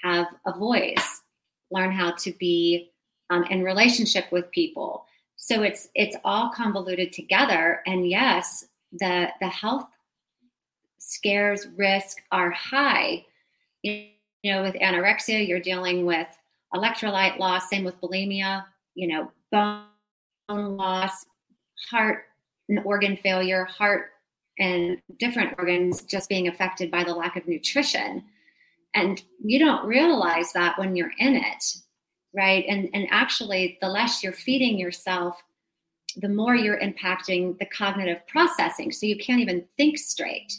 have 0.03 0.27
a 0.47 0.59
voice, 0.59 1.23
learn 1.71 1.93
how 1.93 2.13
to 2.13 2.33
be 2.33 2.91
um, 3.31 3.45
in 3.45 3.63
relationship 3.63 4.31
with 4.33 4.51
people. 4.51 5.07
So 5.37 5.63
it's 5.63 5.89
it's 5.95 6.17
all 6.25 6.51
convoluted 6.51 7.13
together. 7.13 7.83
And 7.87 8.09
yes, 8.09 8.67
the 8.93 9.29
the 9.41 9.49
health 9.49 9.87
scares 10.99 11.67
risk 11.77 12.19
are 12.31 12.51
high. 12.51 13.25
You 13.83 14.09
know, 14.45 14.63
with 14.63 14.75
anorexia, 14.75 15.47
you're 15.47 15.61
dealing 15.61 16.05
with 16.05 16.29
electrolyte 16.75 17.39
loss. 17.39 17.71
Same 17.71 17.85
with 17.85 18.01
bulimia. 18.01 18.65
You 18.95 19.09
know, 19.09 19.33
bone 19.51 20.77
loss, 20.77 21.27
heart 21.91 22.27
and 22.69 22.81
organ 22.85 23.17
failure, 23.17 23.65
heart 23.65 24.11
and 24.59 24.99
different 25.19 25.55
organs 25.59 26.03
just 26.03 26.29
being 26.29 26.49
affected 26.49 26.91
by 26.91 27.05
the 27.05 27.15
lack 27.15 27.37
of 27.37 27.49
nutrition. 27.49 28.25
And 28.95 29.23
you 29.43 29.59
don't 29.59 29.87
realize 29.87 30.53
that 30.53 30.79
when 30.79 30.95
you're 30.95 31.13
in 31.19 31.37
it, 31.37 31.65
right? 32.35 32.65
And, 32.69 32.91
and 32.93 33.09
actually, 33.11 33.79
the 33.81 33.89
less 33.89 34.23
you're 34.23 34.33
feeding 34.33 34.79
yourself, 34.79 35.43
the 36.17 36.29
more 36.29 36.55
you're 36.55 36.81
impacting 36.81 37.59
the 37.59 37.67
cognitive 37.67 38.27
processing. 38.27 38.93
So 38.93 39.07
you 39.07 39.17
can't 39.17 39.41
even 39.41 39.65
think 39.79 39.99
straight. 39.99 40.53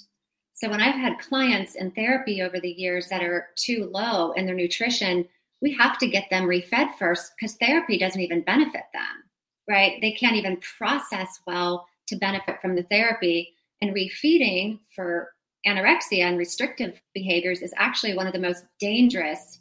So 0.53 0.69
when 0.69 0.81
I've 0.81 0.95
had 0.95 1.19
clients 1.19 1.75
in 1.75 1.91
therapy 1.91 2.41
over 2.41 2.59
the 2.59 2.71
years 2.71 3.09
that 3.09 3.23
are 3.23 3.49
too 3.55 3.89
low 3.91 4.31
in 4.31 4.45
their 4.45 4.55
nutrition, 4.55 5.27
we 5.61 5.73
have 5.73 5.97
to 5.99 6.07
get 6.07 6.29
them 6.29 6.45
refed 6.45 6.95
first 6.97 7.33
because 7.35 7.55
therapy 7.55 7.97
doesn't 7.97 8.21
even 8.21 8.41
benefit 8.41 8.83
them, 8.93 9.23
right? 9.67 9.99
They 10.01 10.11
can't 10.11 10.35
even 10.35 10.57
process 10.77 11.39
well 11.47 11.87
to 12.07 12.15
benefit 12.15 12.61
from 12.61 12.75
the 12.75 12.83
therapy 12.83 13.53
and 13.83 13.93
refeeding 13.93 14.79
for 14.95 15.33
anorexia 15.67 16.19
and 16.19 16.37
restrictive 16.37 17.01
behaviors 17.13 17.61
is 17.61 17.73
actually 17.75 18.15
one 18.15 18.27
of 18.27 18.31
the 18.31 18.39
most 18.39 18.63
dangerous 18.79 19.59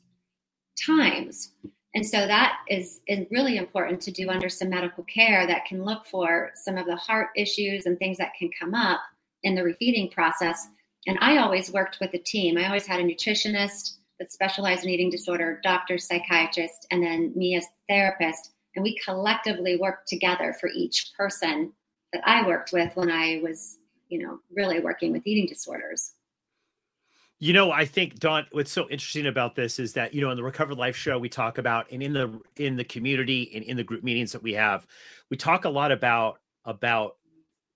times. 0.86 1.50
And 1.96 2.06
so 2.06 2.28
that 2.28 2.58
is, 2.68 3.00
is 3.08 3.26
really 3.32 3.56
important 3.56 4.00
to 4.02 4.12
do 4.12 4.30
under 4.30 4.48
some 4.48 4.70
medical 4.70 5.02
care 5.04 5.44
that 5.48 5.66
can 5.66 5.84
look 5.84 6.06
for 6.06 6.52
some 6.54 6.78
of 6.78 6.86
the 6.86 6.94
heart 6.94 7.30
issues 7.36 7.86
and 7.86 7.98
things 7.98 8.16
that 8.18 8.34
can 8.38 8.48
come 8.58 8.74
up 8.74 9.00
in 9.42 9.56
the 9.56 9.62
refeeding 9.62 10.12
process. 10.12 10.68
And 11.08 11.18
I 11.20 11.38
always 11.38 11.72
worked 11.72 11.98
with 12.00 12.14
a 12.14 12.18
team. 12.18 12.56
I 12.56 12.66
always 12.66 12.86
had 12.86 13.00
a 13.00 13.04
nutritionist 13.04 13.96
that 14.20 14.30
specialized 14.30 14.84
in 14.84 14.90
eating 14.90 15.10
disorder, 15.10 15.60
doctor, 15.64 15.98
psychiatrist, 15.98 16.86
and 16.92 17.02
then 17.02 17.32
me 17.34 17.56
as 17.56 17.66
therapist. 17.88 18.52
And 18.76 18.84
we 18.84 18.96
collectively 19.04 19.76
worked 19.76 20.06
together 20.06 20.54
for 20.60 20.70
each 20.70 21.10
person 21.16 21.72
that 22.12 22.22
I 22.24 22.46
worked 22.46 22.72
with 22.72 22.94
when 22.94 23.10
I 23.10 23.40
was 23.42 23.78
you 24.12 24.18
know, 24.18 24.38
really 24.54 24.78
working 24.78 25.10
with 25.10 25.26
eating 25.26 25.46
disorders. 25.46 26.12
You 27.40 27.54
know, 27.54 27.72
I 27.72 27.86
think 27.86 28.18
Dawn, 28.20 28.46
what's 28.52 28.70
so 28.70 28.88
interesting 28.90 29.26
about 29.26 29.56
this 29.56 29.78
is 29.78 29.94
that, 29.94 30.12
you 30.14 30.20
know, 30.20 30.30
in 30.30 30.36
the 30.36 30.42
Recovered 30.42 30.76
Life 30.76 30.94
show, 30.94 31.18
we 31.18 31.30
talk 31.30 31.56
about 31.56 31.90
and 31.90 32.02
in 32.02 32.12
the 32.12 32.38
in 32.56 32.76
the 32.76 32.84
community 32.84 33.50
and 33.54 33.64
in 33.64 33.78
the 33.78 33.82
group 33.82 34.04
meetings 34.04 34.32
that 34.32 34.42
we 34.42 34.52
have, 34.52 34.86
we 35.30 35.38
talk 35.38 35.64
a 35.64 35.70
lot 35.70 35.90
about 35.90 36.40
about 36.66 37.16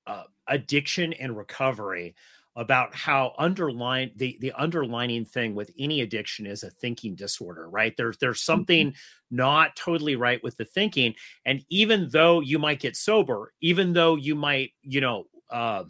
uh, 0.06 0.24
addiction 0.46 1.14
and 1.14 1.36
recovery 1.36 2.14
about 2.54 2.94
how 2.94 3.34
underline 3.38 4.10
the 4.16 4.36
the 4.40 4.52
underlining 4.52 5.24
thing 5.24 5.54
with 5.54 5.70
any 5.78 6.02
addiction 6.02 6.46
is 6.46 6.62
a 6.62 6.70
thinking 6.70 7.14
disorder 7.14 7.68
right 7.68 7.94
there's 7.98 8.16
there's 8.16 8.38
mm-hmm. 8.38 8.52
something 8.52 8.94
not 9.30 9.76
totally 9.76 10.16
right 10.16 10.42
with 10.42 10.56
the 10.56 10.64
thinking 10.64 11.12
and 11.44 11.62
even 11.68 12.08
though 12.10 12.40
you 12.40 12.58
might 12.58 12.80
get 12.80 12.96
sober 12.96 13.52
even 13.60 13.92
though 13.92 14.16
you 14.16 14.34
might 14.34 14.70
you 14.80 15.02
know 15.02 15.24
uh, 15.50 15.84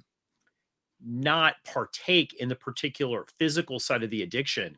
not 1.07 1.55
partake 1.65 2.35
in 2.35 2.49
the 2.49 2.57
particular 2.57 3.25
physical 3.39 3.79
side 3.79 4.03
of 4.03 4.11
the 4.11 4.23
addiction, 4.23 4.77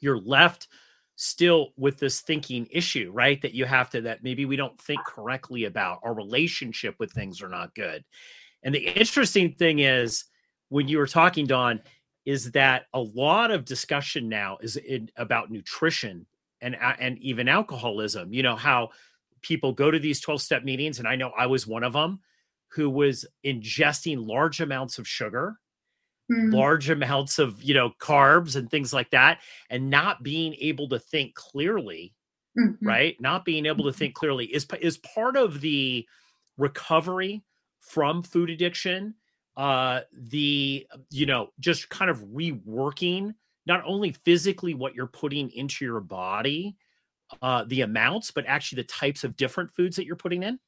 you're 0.00 0.20
left 0.20 0.68
still 1.16 1.72
with 1.76 1.98
this 1.98 2.20
thinking 2.20 2.66
issue, 2.70 3.10
right? 3.12 3.40
That 3.42 3.54
you 3.54 3.64
have 3.66 3.90
to, 3.90 4.00
that 4.02 4.22
maybe 4.22 4.44
we 4.44 4.56
don't 4.56 4.80
think 4.80 5.00
correctly 5.06 5.64
about. 5.64 6.00
Our 6.02 6.14
relationship 6.14 6.94
with 6.98 7.12
things 7.12 7.42
are 7.42 7.48
not 7.48 7.74
good. 7.74 8.04
And 8.62 8.74
the 8.74 8.88
interesting 8.88 9.52
thing 9.52 9.80
is, 9.80 10.24
when 10.68 10.88
you 10.88 10.98
were 10.98 11.06
talking, 11.06 11.46
Dawn, 11.46 11.80
is 12.24 12.52
that 12.52 12.86
a 12.94 13.00
lot 13.00 13.50
of 13.50 13.64
discussion 13.64 14.28
now 14.28 14.58
is 14.60 14.76
in, 14.76 15.10
about 15.16 15.50
nutrition 15.50 16.26
and 16.60 16.76
uh, 16.76 16.94
and 16.98 17.18
even 17.18 17.48
alcoholism. 17.48 18.32
You 18.32 18.42
know 18.42 18.56
how 18.56 18.90
people 19.42 19.72
go 19.72 19.90
to 19.90 19.98
these 19.98 20.20
12 20.20 20.42
step 20.42 20.64
meetings 20.64 20.98
and 20.98 21.08
I 21.08 21.16
know 21.16 21.32
I 21.36 21.46
was 21.46 21.66
one 21.66 21.82
of 21.82 21.94
them 21.94 22.20
who 22.72 22.88
was 22.88 23.26
ingesting 23.44 24.26
large 24.26 24.60
amounts 24.60 24.98
of 24.98 25.06
sugar 25.06 25.56
mm. 26.30 26.52
large 26.52 26.88
amounts 26.88 27.38
of 27.38 27.62
you 27.62 27.74
know 27.74 27.90
carbs 28.00 28.56
and 28.56 28.70
things 28.70 28.92
like 28.92 29.10
that 29.10 29.40
and 29.68 29.90
not 29.90 30.22
being 30.22 30.54
able 30.60 30.88
to 30.88 30.98
think 30.98 31.34
clearly 31.34 32.14
mm-hmm. 32.58 32.86
right 32.86 33.16
not 33.20 33.44
being 33.44 33.66
able 33.66 33.84
to 33.84 33.90
mm-hmm. 33.90 33.98
think 33.98 34.14
clearly 34.14 34.46
is 34.46 34.66
is 34.80 34.98
part 34.98 35.36
of 35.36 35.60
the 35.60 36.06
recovery 36.56 37.42
from 37.80 38.22
food 38.22 38.50
addiction 38.50 39.14
uh 39.56 40.00
the 40.12 40.86
you 41.10 41.26
know 41.26 41.48
just 41.58 41.88
kind 41.88 42.10
of 42.10 42.22
reworking 42.26 43.34
not 43.66 43.82
only 43.84 44.12
physically 44.24 44.74
what 44.74 44.94
you're 44.94 45.06
putting 45.06 45.50
into 45.50 45.84
your 45.84 46.00
body 46.00 46.76
uh 47.42 47.64
the 47.66 47.80
amounts 47.80 48.30
but 48.30 48.44
actually 48.46 48.76
the 48.76 48.88
types 48.88 49.24
of 49.24 49.36
different 49.36 49.70
foods 49.74 49.96
that 49.96 50.06
you're 50.06 50.16
putting 50.16 50.42
in 50.42 50.58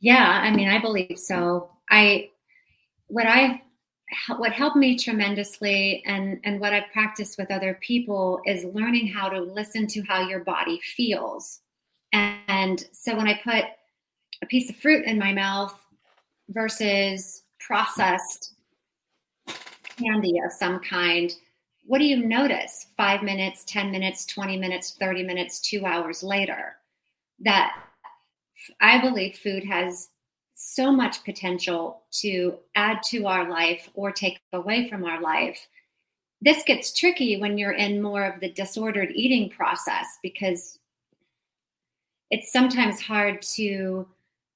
yeah, 0.00 0.40
I 0.42 0.50
mean, 0.50 0.68
I 0.68 0.78
believe 0.78 1.18
so. 1.18 1.70
I 1.90 2.30
what 3.08 3.26
I 3.26 3.62
what 4.36 4.52
helped 4.52 4.76
me 4.76 4.96
tremendously 4.96 6.02
and 6.06 6.40
and 6.44 6.60
what 6.60 6.72
I've 6.72 6.90
practiced 6.92 7.38
with 7.38 7.50
other 7.50 7.78
people 7.80 8.40
is 8.46 8.64
learning 8.64 9.08
how 9.08 9.28
to 9.28 9.40
listen 9.40 9.86
to 9.88 10.02
how 10.02 10.28
your 10.28 10.40
body 10.40 10.80
feels. 10.80 11.60
And 12.12 12.84
so 12.92 13.16
when 13.16 13.26
I 13.26 13.40
put 13.42 13.64
a 14.42 14.46
piece 14.46 14.70
of 14.70 14.76
fruit 14.76 15.04
in 15.04 15.18
my 15.18 15.32
mouth 15.32 15.78
versus 16.50 17.42
processed 17.58 18.54
candy 19.98 20.38
of 20.44 20.52
some 20.52 20.78
kind, 20.80 21.32
what 21.84 21.98
do 21.98 22.04
you 22.04 22.24
notice 22.24 22.88
5 22.96 23.22
minutes, 23.22 23.64
10 23.64 23.90
minutes, 23.90 24.26
20 24.26 24.56
minutes, 24.56 24.96
30 25.00 25.22
minutes, 25.24 25.60
2 25.60 25.84
hours 25.84 26.22
later? 26.22 26.76
That 27.40 27.76
I 28.80 29.00
believe 29.00 29.36
food 29.36 29.64
has 29.64 30.08
so 30.54 30.90
much 30.90 31.22
potential 31.24 32.02
to 32.10 32.58
add 32.74 33.02
to 33.04 33.26
our 33.26 33.48
life 33.48 33.88
or 33.94 34.10
take 34.10 34.40
away 34.52 34.88
from 34.88 35.04
our 35.04 35.20
life. 35.20 35.58
This 36.40 36.62
gets 36.64 36.98
tricky 36.98 37.38
when 37.38 37.58
you're 37.58 37.72
in 37.72 38.00
more 38.00 38.24
of 38.24 38.40
the 38.40 38.50
disordered 38.50 39.10
eating 39.14 39.50
process 39.50 40.18
because 40.22 40.78
it's 42.30 42.52
sometimes 42.52 43.00
hard 43.00 43.42
to 43.42 44.06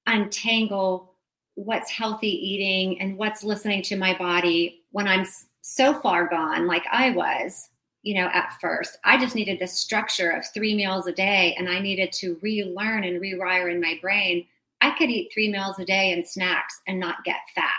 untangle 0.07 1.13
what's 1.55 1.91
healthy 1.91 2.29
eating 2.29 2.99
and 2.99 3.17
what's 3.17 3.43
listening 3.43 3.81
to 3.83 3.95
my 3.95 4.17
body 4.17 4.83
when 4.91 5.07
I'm 5.07 5.25
so 5.61 5.93
far 5.93 6.27
gone, 6.27 6.67
like 6.67 6.85
I 6.91 7.11
was 7.11 7.69
you 8.03 8.15
know, 8.15 8.29
at 8.33 8.57
first. 8.59 8.97
I 9.03 9.19
just 9.19 9.35
needed 9.35 9.59
the 9.59 9.67
structure 9.67 10.31
of 10.31 10.45
three 10.53 10.75
meals 10.75 11.07
a 11.07 11.11
day 11.11 11.55
and 11.57 11.69
I 11.69 11.79
needed 11.79 12.11
to 12.13 12.39
relearn 12.41 13.03
and 13.03 13.21
rewire 13.21 13.71
in 13.71 13.79
my 13.79 13.97
brain. 14.01 14.45
I 14.81 14.91
could 14.97 15.09
eat 15.09 15.31
three 15.33 15.51
meals 15.51 15.77
a 15.79 15.85
day 15.85 16.11
and 16.11 16.27
snacks 16.27 16.81
and 16.87 16.99
not 16.99 17.23
get 17.23 17.37
fat 17.53 17.71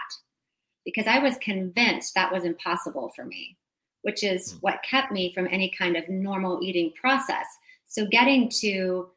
because 0.85 1.07
I 1.07 1.19
was 1.19 1.37
convinced 1.39 2.15
that 2.15 2.33
was 2.33 2.45
impossible 2.45 3.13
for 3.15 3.25
me, 3.25 3.57
which 4.03 4.23
is 4.23 4.53
hmm. 4.53 4.59
what 4.59 4.83
kept 4.89 5.13
me 5.13 5.33
from 5.35 5.49
any 5.51 5.73
kind 5.77 5.97
of 5.97 6.09
normal 6.09 6.61
eating 6.63 6.93
process. 7.01 7.47
So, 7.87 8.07
getting 8.07 8.49
to 8.61 9.11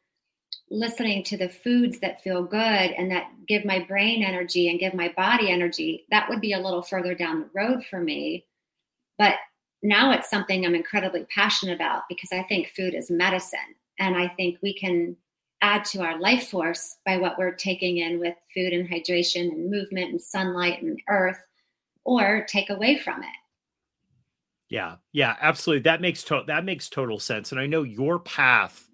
listening 0.68 1.22
to 1.22 1.36
the 1.36 1.48
foods 1.48 2.00
that 2.00 2.22
feel 2.22 2.42
good 2.42 2.58
and 2.58 3.10
that 3.10 3.30
give 3.46 3.64
my 3.64 3.78
brain 3.78 4.22
energy 4.22 4.68
and 4.68 4.80
give 4.80 4.94
my 4.94 5.12
body 5.16 5.50
energy, 5.50 6.04
that 6.10 6.28
would 6.28 6.40
be 6.40 6.52
a 6.52 6.60
little 6.60 6.82
further 6.82 7.14
down 7.14 7.40
the 7.40 7.50
road 7.54 7.84
for 7.84 8.00
me. 8.00 8.44
But 9.16 9.34
now 9.86 10.10
it's 10.10 10.28
something 10.28 10.66
I'm 10.66 10.74
incredibly 10.74 11.24
passionate 11.24 11.74
about 11.74 12.02
because 12.08 12.30
I 12.32 12.42
think 12.42 12.72
food 12.76 12.94
is 12.94 13.10
medicine. 13.10 13.60
And 13.98 14.16
I 14.16 14.28
think 14.28 14.58
we 14.62 14.74
can 14.74 15.16
add 15.62 15.84
to 15.86 16.02
our 16.02 16.18
life 16.18 16.48
force 16.48 16.96
by 17.06 17.16
what 17.16 17.38
we're 17.38 17.54
taking 17.54 17.98
in 17.98 18.18
with 18.18 18.34
food 18.52 18.72
and 18.72 18.88
hydration 18.88 19.48
and 19.52 19.70
movement 19.70 20.10
and 20.10 20.20
sunlight 20.20 20.82
and 20.82 21.00
earth, 21.08 21.38
or 22.04 22.44
take 22.48 22.68
away 22.68 22.98
from 22.98 23.22
it. 23.22 23.28
Yeah, 24.68 24.96
yeah, 25.12 25.36
absolutely. 25.40 25.82
That 25.82 26.00
makes 26.00 26.24
to- 26.24 26.44
that 26.46 26.64
makes 26.64 26.88
total 26.88 27.20
sense. 27.20 27.52
And 27.52 27.60
I 27.60 27.66
know 27.66 27.84
your 27.84 28.18
path 28.18 28.88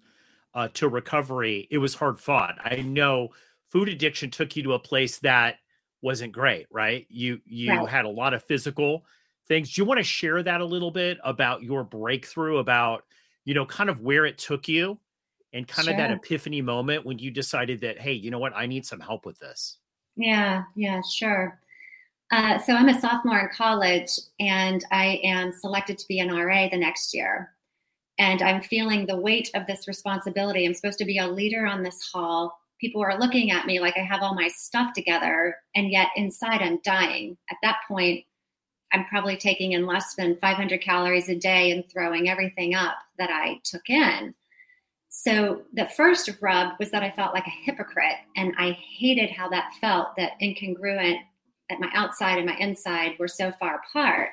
uh, 0.53 0.67
to 0.75 0.87
recovery 0.87 1.67
it 1.71 1.79
was 1.79 1.95
hard 1.95 2.19
fought. 2.19 2.59
I 2.63 2.77
know 2.77 3.29
food 3.69 3.89
addiction 3.89 4.29
took 4.29 4.55
you 4.55 4.63
to 4.63 4.73
a 4.73 4.79
place 4.79 5.17
that 5.19 5.57
wasn't 6.01 6.33
great, 6.33 6.67
right? 6.71 7.07
You 7.09 7.41
you 7.45 7.69
right. 7.69 7.89
had 7.89 8.05
a 8.05 8.09
lot 8.09 8.35
of 8.35 8.43
physical 8.43 9.05
things. 9.47 9.73
Do 9.73 9.81
you 9.81 9.85
want 9.85 9.99
to 9.99 10.03
share 10.03 10.41
that 10.43 10.61
a 10.61 10.65
little 10.65 10.91
bit 10.91 11.17
about 11.23 11.63
your 11.63 11.83
breakthrough 11.83 12.57
about 12.57 13.03
you 13.45 13.53
know 13.53 13.65
kind 13.65 13.89
of 13.89 14.01
where 14.01 14.25
it 14.25 14.37
took 14.37 14.67
you 14.67 14.99
and 15.53 15.67
kind 15.67 15.85
sure. 15.85 15.93
of 15.93 15.97
that 15.97 16.11
epiphany 16.11 16.61
moment 16.61 17.05
when 17.05 17.19
you 17.19 17.31
decided 17.31 17.81
that 17.81 17.99
hey, 17.99 18.13
you 18.13 18.31
know 18.31 18.39
what, 18.39 18.53
I 18.55 18.65
need 18.65 18.85
some 18.85 18.99
help 18.99 19.25
with 19.25 19.39
this. 19.39 19.77
Yeah, 20.15 20.63
yeah, 20.75 21.01
sure. 21.01 21.59
Uh, 22.31 22.57
so 22.57 22.73
I'm 22.73 22.89
a 22.89 22.99
sophomore 22.99 23.39
in 23.39 23.49
college, 23.55 24.09
and 24.39 24.83
I 24.91 25.19
am 25.23 25.51
selected 25.51 25.99
to 25.99 26.07
be 26.07 26.19
an 26.19 26.33
RA 26.33 26.67
the 26.67 26.77
next 26.77 27.13
year. 27.13 27.51
And 28.17 28.41
I'm 28.41 28.61
feeling 28.61 29.05
the 29.05 29.17
weight 29.17 29.51
of 29.53 29.67
this 29.67 29.87
responsibility. 29.87 30.65
I'm 30.65 30.73
supposed 30.73 30.99
to 30.99 31.05
be 31.05 31.19
a 31.19 31.27
leader 31.27 31.65
on 31.65 31.83
this 31.83 32.09
hall. 32.11 32.59
People 32.79 33.03
are 33.03 33.19
looking 33.19 33.51
at 33.51 33.65
me 33.65 33.79
like 33.79 33.95
I 33.97 34.03
have 34.03 34.21
all 34.21 34.33
my 34.33 34.47
stuff 34.47 34.93
together, 34.93 35.55
and 35.75 35.91
yet 35.91 36.07
inside 36.15 36.61
I'm 36.61 36.79
dying. 36.83 37.37
At 37.51 37.57
that 37.61 37.77
point, 37.87 38.25
I'm 38.93 39.05
probably 39.05 39.35
taking 39.35 39.71
in 39.71 39.87
less 39.87 40.15
than 40.15 40.37
500 40.37 40.81
calories 40.81 41.27
a 41.27 41.35
day 41.35 41.71
and 41.71 41.83
throwing 41.89 42.29
everything 42.29 42.75
up 42.75 42.97
that 43.17 43.31
I 43.31 43.59
took 43.63 43.89
in. 43.89 44.33
So 45.09 45.63
the 45.73 45.87
first 45.87 46.29
rub 46.41 46.73
was 46.79 46.91
that 46.91 47.03
I 47.03 47.11
felt 47.11 47.33
like 47.33 47.45
a 47.45 47.63
hypocrite, 47.65 48.17
and 48.35 48.53
I 48.57 48.71
hated 48.71 49.29
how 49.29 49.49
that 49.49 49.73
felt 49.79 50.15
that 50.17 50.39
incongruent 50.41 51.19
that 51.69 51.79
my 51.79 51.89
outside 51.93 52.37
and 52.37 52.47
my 52.47 52.57
inside 52.57 53.17
were 53.19 53.27
so 53.27 53.51
far 53.59 53.75
apart. 53.75 54.29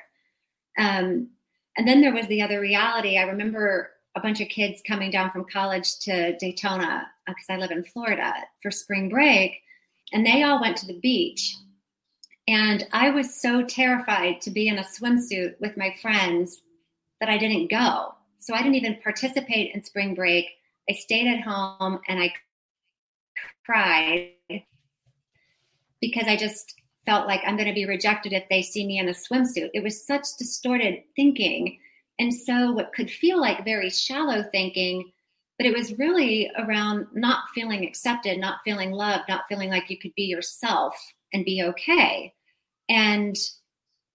Um, 0.77 1.29
and 1.77 1.87
then 1.87 2.01
there 2.01 2.13
was 2.13 2.27
the 2.27 2.41
other 2.41 2.59
reality. 2.59 3.17
I 3.17 3.23
remember 3.23 3.91
a 4.15 4.19
bunch 4.19 4.41
of 4.41 4.49
kids 4.49 4.81
coming 4.85 5.11
down 5.11 5.31
from 5.31 5.45
college 5.45 5.99
to 5.99 6.37
Daytona 6.37 7.07
because 7.27 7.45
uh, 7.49 7.53
I 7.53 7.57
live 7.57 7.71
in 7.71 7.83
Florida 7.83 8.33
for 8.61 8.71
spring 8.71 9.09
break, 9.09 9.61
and 10.11 10.25
they 10.25 10.43
all 10.43 10.59
went 10.59 10.77
to 10.77 10.87
the 10.87 10.99
beach. 10.99 11.55
And 12.51 12.85
I 12.91 13.11
was 13.11 13.33
so 13.33 13.63
terrified 13.63 14.41
to 14.41 14.51
be 14.51 14.67
in 14.67 14.77
a 14.77 14.83
swimsuit 14.83 15.55
with 15.61 15.77
my 15.77 15.95
friends 16.01 16.61
that 17.21 17.29
I 17.29 17.37
didn't 17.37 17.71
go. 17.71 18.13
So 18.39 18.53
I 18.53 18.57
didn't 18.57 18.75
even 18.75 18.99
participate 19.01 19.73
in 19.73 19.81
spring 19.81 20.13
break. 20.13 20.47
I 20.89 20.93
stayed 20.93 21.33
at 21.33 21.39
home 21.39 22.01
and 22.09 22.19
I 22.19 22.33
cried 23.65 24.33
because 26.01 26.25
I 26.27 26.35
just 26.35 26.75
felt 27.05 27.25
like 27.25 27.39
I'm 27.45 27.55
going 27.55 27.69
to 27.69 27.73
be 27.73 27.85
rejected 27.85 28.33
if 28.33 28.43
they 28.49 28.61
see 28.61 28.85
me 28.85 28.99
in 28.99 29.07
a 29.07 29.13
swimsuit. 29.13 29.69
It 29.73 29.81
was 29.81 30.05
such 30.05 30.25
distorted 30.37 31.03
thinking. 31.15 31.79
And 32.19 32.33
so, 32.33 32.73
what 32.73 32.91
could 32.93 33.09
feel 33.09 33.39
like 33.39 33.63
very 33.63 33.89
shallow 33.89 34.43
thinking, 34.51 35.09
but 35.57 35.65
it 35.65 35.73
was 35.73 35.97
really 35.97 36.51
around 36.57 37.07
not 37.13 37.45
feeling 37.55 37.85
accepted, 37.85 38.39
not 38.39 38.59
feeling 38.65 38.91
loved, 38.91 39.29
not 39.29 39.45
feeling 39.47 39.69
like 39.69 39.89
you 39.89 39.97
could 39.97 40.13
be 40.15 40.23
yourself 40.23 40.93
and 41.31 41.45
be 41.45 41.63
okay. 41.63 42.33
And 42.91 43.37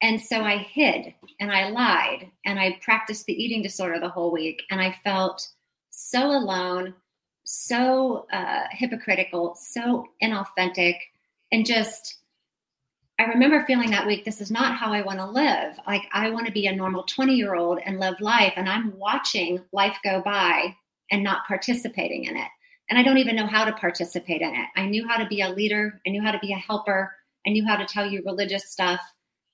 and 0.02 0.20
so 0.20 0.42
I 0.42 0.58
hid 0.58 1.14
and 1.40 1.50
I 1.50 1.70
lied 1.70 2.30
and 2.44 2.58
I 2.58 2.78
practiced 2.82 3.24
the 3.24 3.32
eating 3.32 3.62
disorder 3.62 3.98
the 3.98 4.10
whole 4.10 4.30
week. 4.30 4.62
And 4.70 4.78
I 4.78 4.94
felt 5.02 5.48
so 5.88 6.28
alone, 6.28 6.92
so 7.44 8.26
uh, 8.30 8.64
hypocritical, 8.70 9.56
so 9.58 10.04
inauthentic, 10.22 10.96
and 11.50 11.64
just 11.64 12.18
I 13.18 13.24
remember 13.24 13.64
feeling 13.64 13.90
that 13.92 14.06
week, 14.06 14.26
this 14.26 14.42
is 14.42 14.50
not 14.50 14.76
how 14.76 14.92
I 14.92 15.00
want 15.00 15.20
to 15.20 15.26
live. 15.26 15.78
Like, 15.86 16.02
I 16.12 16.28
want 16.28 16.46
to 16.46 16.52
be 16.52 16.66
a 16.66 16.76
normal 16.76 17.04
20 17.04 17.34
year 17.34 17.54
old 17.54 17.78
and 17.82 17.98
live 17.98 18.20
life. 18.20 18.52
And 18.56 18.68
I'm 18.68 18.94
watching 18.98 19.62
life 19.72 19.96
go 20.04 20.20
by 20.22 20.76
and 21.10 21.24
not 21.24 21.46
participating 21.48 22.24
in 22.24 22.36
it. 22.36 22.48
And 22.90 22.98
I 22.98 23.02
don't 23.02 23.16
even 23.16 23.34
know 23.34 23.46
how 23.46 23.64
to 23.64 23.72
participate 23.72 24.42
in 24.42 24.54
it. 24.54 24.66
I 24.76 24.84
knew 24.84 25.08
how 25.08 25.16
to 25.16 25.26
be 25.26 25.40
a 25.40 25.48
leader, 25.48 25.98
I 26.06 26.10
knew 26.10 26.20
how 26.20 26.30
to 26.30 26.38
be 26.40 26.52
a 26.52 26.58
helper, 26.58 27.10
I 27.46 27.50
knew 27.50 27.64
how 27.64 27.76
to 27.76 27.86
tell 27.86 28.06
you 28.06 28.22
religious 28.24 28.70
stuff, 28.70 29.00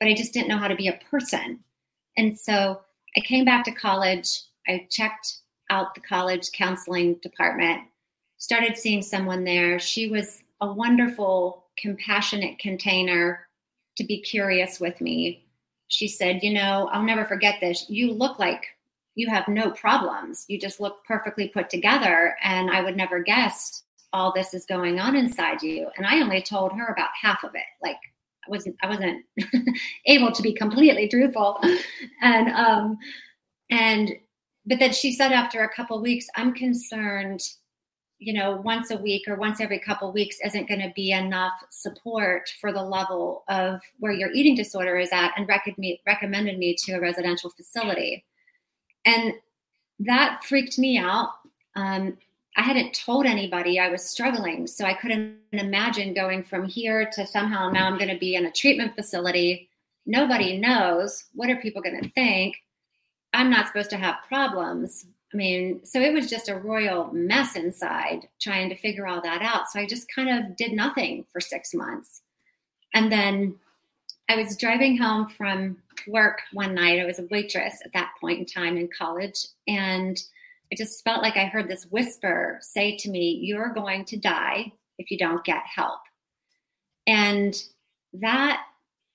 but 0.00 0.08
I 0.08 0.14
just 0.14 0.32
didn't 0.32 0.48
know 0.48 0.58
how 0.58 0.68
to 0.68 0.76
be 0.76 0.88
a 0.88 1.00
person. 1.10 1.60
And 2.16 2.38
so 2.38 2.80
I 3.16 3.20
came 3.20 3.44
back 3.44 3.64
to 3.64 3.72
college. 3.72 4.42
I 4.66 4.86
checked 4.90 5.38
out 5.70 5.94
the 5.94 6.00
college 6.00 6.52
counseling 6.52 7.14
department, 7.22 7.82
started 8.38 8.76
seeing 8.76 9.02
someone 9.02 9.44
there. 9.44 9.78
She 9.78 10.08
was 10.08 10.42
a 10.60 10.72
wonderful, 10.72 11.64
compassionate 11.78 12.58
container 12.58 13.46
to 13.96 14.04
be 14.04 14.20
curious 14.20 14.80
with 14.80 15.00
me. 15.00 15.44
She 15.88 16.08
said, 16.08 16.42
You 16.42 16.54
know, 16.54 16.88
I'll 16.92 17.02
never 17.02 17.24
forget 17.24 17.56
this. 17.60 17.86
You 17.88 18.12
look 18.12 18.38
like 18.38 18.64
you 19.14 19.28
have 19.28 19.48
no 19.48 19.70
problems. 19.72 20.46
You 20.48 20.58
just 20.58 20.80
look 20.80 21.04
perfectly 21.04 21.48
put 21.48 21.68
together. 21.68 22.36
And 22.42 22.70
I 22.70 22.80
would 22.80 22.96
never 22.96 23.22
guess 23.22 23.82
all 24.12 24.32
this 24.32 24.54
is 24.54 24.66
going 24.66 25.00
on 25.00 25.16
inside 25.16 25.62
you. 25.62 25.88
And 25.96 26.06
I 26.06 26.20
only 26.20 26.42
told 26.42 26.72
her 26.72 26.86
about 26.86 27.10
half 27.20 27.44
of 27.44 27.54
it. 27.54 27.62
Like 27.82 27.96
I 28.46 28.50
wasn't 28.50 28.76
I 28.82 28.88
wasn't 28.88 29.24
able 30.06 30.32
to 30.32 30.42
be 30.42 30.52
completely 30.52 31.08
truthful. 31.08 31.60
And 32.20 32.48
um 32.50 32.98
and 33.70 34.12
but 34.66 34.78
then 34.78 34.92
she 34.92 35.12
said 35.12 35.32
after 35.32 35.62
a 35.62 35.74
couple 35.74 36.00
weeks, 36.00 36.26
I'm 36.36 36.54
concerned 36.54 37.42
you 38.22 38.32
know 38.32 38.60
once 38.64 38.90
a 38.92 38.96
week 38.96 39.22
or 39.26 39.34
once 39.34 39.60
every 39.60 39.80
couple 39.80 40.12
weeks 40.12 40.36
isn't 40.44 40.68
going 40.68 40.80
to 40.80 40.92
be 40.94 41.10
enough 41.10 41.54
support 41.70 42.48
for 42.60 42.72
the 42.72 42.82
level 42.82 43.42
of 43.48 43.80
where 43.98 44.12
your 44.12 44.30
eating 44.30 44.54
disorder 44.54 44.96
is 44.96 45.10
at 45.12 45.32
and 45.36 45.48
rec- 45.48 45.76
me, 45.76 46.00
recommended 46.06 46.56
me 46.56 46.76
to 46.84 46.92
a 46.92 47.00
residential 47.00 47.50
facility 47.50 48.24
and 49.04 49.34
that 49.98 50.40
freaked 50.44 50.78
me 50.78 50.98
out 50.98 51.30
um, 51.74 52.16
i 52.56 52.62
hadn't 52.62 52.94
told 52.94 53.26
anybody 53.26 53.78
i 53.78 53.88
was 53.88 54.04
struggling 54.04 54.66
so 54.66 54.84
i 54.84 54.94
couldn't 54.94 55.36
imagine 55.52 56.14
going 56.14 56.42
from 56.42 56.66
here 56.66 57.08
to 57.12 57.26
somehow 57.26 57.70
now 57.70 57.86
i'm 57.86 57.98
going 57.98 58.10
to 58.10 58.18
be 58.18 58.34
in 58.34 58.46
a 58.46 58.52
treatment 58.52 58.94
facility 58.94 59.68
nobody 60.06 60.58
knows 60.58 61.24
what 61.34 61.50
are 61.50 61.56
people 61.56 61.82
going 61.82 62.00
to 62.00 62.08
think 62.10 62.56
i'm 63.32 63.50
not 63.50 63.66
supposed 63.66 63.90
to 63.90 63.96
have 63.96 64.16
problems 64.28 65.06
I 65.32 65.36
mean, 65.36 65.80
so 65.84 65.98
it 66.00 66.12
was 66.12 66.28
just 66.28 66.48
a 66.48 66.56
royal 66.56 67.10
mess 67.12 67.56
inside 67.56 68.28
trying 68.40 68.68
to 68.68 68.76
figure 68.76 69.06
all 69.06 69.22
that 69.22 69.40
out. 69.40 69.70
So 69.70 69.80
I 69.80 69.86
just 69.86 70.12
kind 70.12 70.28
of 70.28 70.56
did 70.56 70.72
nothing 70.72 71.24
for 71.32 71.40
six 71.40 71.72
months. 71.72 72.20
And 72.94 73.10
then 73.10 73.54
I 74.28 74.36
was 74.36 74.56
driving 74.56 74.96
home 74.96 75.28
from 75.28 75.78
work 76.06 76.42
one 76.52 76.74
night. 76.74 77.00
I 77.00 77.06
was 77.06 77.18
a 77.18 77.26
waitress 77.30 77.80
at 77.84 77.92
that 77.94 78.12
point 78.20 78.40
in 78.40 78.46
time 78.46 78.76
in 78.76 78.88
college. 78.96 79.46
And 79.66 80.22
I 80.72 80.74
just 80.74 81.04
felt 81.04 81.22
like 81.22 81.36
I 81.36 81.44
heard 81.44 81.68
this 81.68 81.84
whisper 81.90 82.58
say 82.62 82.96
to 82.96 83.10
me, 83.10 83.38
You're 83.42 83.74
going 83.74 84.04
to 84.06 84.16
die 84.16 84.72
if 84.98 85.10
you 85.10 85.18
don't 85.18 85.44
get 85.44 85.62
help. 85.64 86.00
And 87.06 87.54
that 88.14 88.62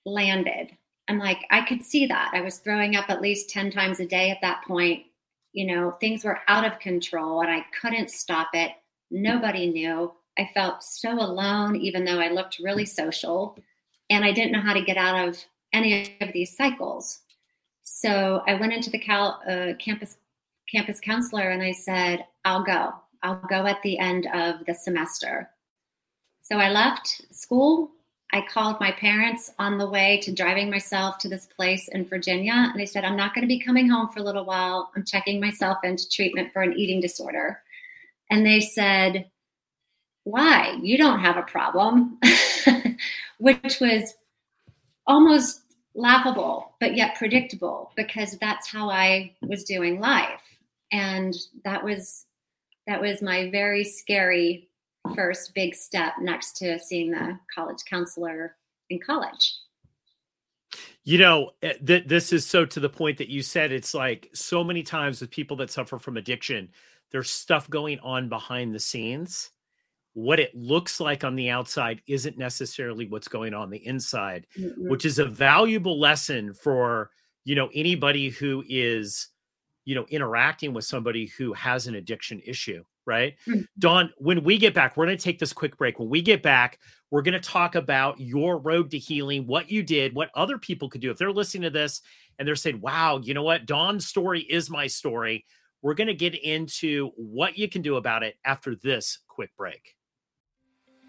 landed. 0.06 0.70
I'm 1.08 1.18
like, 1.18 1.44
I 1.50 1.62
could 1.62 1.82
see 1.82 2.06
that. 2.06 2.32
I 2.34 2.42
was 2.42 2.58
throwing 2.58 2.94
up 2.94 3.08
at 3.08 3.22
least 3.22 3.50
10 3.50 3.70
times 3.70 3.98
a 3.98 4.06
day 4.06 4.30
at 4.30 4.38
that 4.42 4.62
point 4.66 5.04
you 5.52 5.66
know, 5.66 5.90
things 5.92 6.24
were 6.24 6.40
out 6.46 6.64
of 6.64 6.78
control 6.78 7.40
and 7.40 7.50
I 7.50 7.64
couldn't 7.80 8.10
stop 8.10 8.50
it. 8.52 8.72
Nobody 9.10 9.68
knew. 9.68 10.12
I 10.38 10.48
felt 10.54 10.84
so 10.84 11.12
alone, 11.12 11.76
even 11.76 12.04
though 12.04 12.20
I 12.20 12.28
looked 12.28 12.60
really 12.60 12.86
social. 12.86 13.58
And 14.10 14.24
I 14.24 14.32
didn't 14.32 14.52
know 14.52 14.60
how 14.60 14.72
to 14.72 14.84
get 14.84 14.96
out 14.96 15.28
of 15.28 15.36
any 15.72 16.16
of 16.20 16.32
these 16.32 16.56
cycles. 16.56 17.20
So 17.82 18.42
I 18.46 18.54
went 18.54 18.72
into 18.72 18.90
the 18.90 18.98
Cal, 18.98 19.42
uh, 19.48 19.74
campus 19.78 20.16
campus 20.70 21.00
counselor 21.00 21.50
and 21.50 21.62
I 21.62 21.72
said, 21.72 22.24
I'll 22.44 22.64
go. 22.64 22.92
I'll 23.22 23.42
go 23.48 23.66
at 23.66 23.82
the 23.82 23.98
end 23.98 24.28
of 24.32 24.64
the 24.66 24.74
semester. 24.74 25.50
So 26.42 26.58
I 26.58 26.70
left 26.70 27.22
school 27.34 27.90
I 28.32 28.42
called 28.42 28.78
my 28.78 28.92
parents 28.92 29.50
on 29.58 29.78
the 29.78 29.88
way 29.88 30.20
to 30.22 30.34
driving 30.34 30.68
myself 30.68 31.16
to 31.18 31.28
this 31.28 31.46
place 31.46 31.88
in 31.88 32.04
Virginia. 32.06 32.52
And 32.52 32.80
I 32.80 32.84
said, 32.84 33.04
I'm 33.04 33.16
not 33.16 33.34
going 33.34 33.42
to 33.42 33.48
be 33.48 33.58
coming 33.58 33.88
home 33.88 34.10
for 34.10 34.20
a 34.20 34.22
little 34.22 34.44
while. 34.44 34.90
I'm 34.94 35.04
checking 35.04 35.40
myself 35.40 35.78
into 35.82 36.08
treatment 36.08 36.52
for 36.52 36.60
an 36.60 36.74
eating 36.74 37.00
disorder. 37.00 37.62
And 38.30 38.44
they 38.44 38.60
said, 38.60 39.30
Why? 40.24 40.78
You 40.82 40.98
don't 40.98 41.20
have 41.20 41.38
a 41.38 41.42
problem, 41.42 42.18
which 43.38 43.80
was 43.80 44.14
almost 45.06 45.62
laughable, 45.94 46.74
but 46.80 46.94
yet 46.94 47.16
predictable 47.16 47.92
because 47.96 48.36
that's 48.38 48.68
how 48.68 48.90
I 48.90 49.32
was 49.40 49.64
doing 49.64 50.00
life. 50.00 50.42
And 50.92 51.34
that 51.64 51.84
was 51.84 52.26
that 52.86 53.00
was 53.00 53.20
my 53.20 53.50
very 53.50 53.84
scary 53.84 54.70
first 55.14 55.54
big 55.54 55.74
step 55.74 56.14
next 56.20 56.56
to 56.56 56.78
seeing 56.78 57.10
the 57.10 57.38
college 57.54 57.84
counselor 57.88 58.56
in 58.90 58.98
college. 58.98 59.54
You 61.04 61.18
know, 61.18 61.50
eh, 61.62 61.74
th- 61.86 62.06
this 62.06 62.32
is 62.32 62.46
so 62.46 62.64
to 62.66 62.80
the 62.80 62.88
point 62.88 63.18
that 63.18 63.28
you 63.28 63.42
said 63.42 63.72
it's 63.72 63.94
like 63.94 64.30
so 64.34 64.62
many 64.64 64.82
times 64.82 65.20
with 65.20 65.30
people 65.30 65.56
that 65.58 65.70
suffer 65.70 65.98
from 65.98 66.16
addiction, 66.16 66.70
there's 67.10 67.30
stuff 67.30 67.68
going 67.70 67.98
on 68.00 68.28
behind 68.28 68.74
the 68.74 68.80
scenes 68.80 69.50
what 70.18 70.40
it 70.40 70.52
looks 70.52 70.98
like 70.98 71.22
on 71.22 71.36
the 71.36 71.48
outside 71.48 72.02
isn't 72.08 72.36
necessarily 72.36 73.06
what's 73.06 73.28
going 73.28 73.54
on 73.54 73.70
the 73.70 73.86
inside 73.86 74.46
mm-hmm. 74.58 74.88
which 74.88 75.04
is 75.04 75.20
a 75.20 75.24
valuable 75.24 76.00
lesson 76.00 76.52
for 76.52 77.10
you 77.44 77.54
know 77.54 77.70
anybody 77.72 78.28
who 78.28 78.64
is 78.68 79.28
you 79.88 79.94
know 79.94 80.04
interacting 80.10 80.74
with 80.74 80.84
somebody 80.84 81.32
who 81.38 81.54
has 81.54 81.86
an 81.86 81.94
addiction 81.94 82.42
issue 82.44 82.84
right 83.06 83.36
mm-hmm. 83.46 83.62
dawn 83.78 84.12
when 84.18 84.44
we 84.44 84.58
get 84.58 84.74
back 84.74 84.96
we're 84.96 85.06
going 85.06 85.16
to 85.16 85.24
take 85.24 85.38
this 85.38 85.54
quick 85.54 85.78
break 85.78 85.98
when 85.98 86.10
we 86.10 86.20
get 86.20 86.42
back 86.42 86.78
we're 87.10 87.22
going 87.22 87.32
to 87.32 87.40
talk 87.40 87.74
about 87.74 88.20
your 88.20 88.58
road 88.58 88.90
to 88.90 88.98
healing 88.98 89.46
what 89.46 89.70
you 89.70 89.82
did 89.82 90.14
what 90.14 90.28
other 90.34 90.58
people 90.58 90.90
could 90.90 91.00
do 91.00 91.10
if 91.10 91.16
they're 91.16 91.32
listening 91.32 91.62
to 91.62 91.70
this 91.70 92.02
and 92.38 92.46
they're 92.46 92.54
saying 92.54 92.78
wow 92.82 93.18
you 93.22 93.32
know 93.32 93.42
what 93.42 93.64
dawn's 93.64 94.06
story 94.06 94.42
is 94.42 94.68
my 94.68 94.86
story 94.86 95.46
we're 95.80 95.94
going 95.94 96.08
to 96.08 96.14
get 96.14 96.34
into 96.34 97.10
what 97.16 97.56
you 97.56 97.66
can 97.66 97.80
do 97.80 97.96
about 97.96 98.22
it 98.22 98.34
after 98.44 98.74
this 98.74 99.20
quick 99.26 99.50
break 99.56 99.96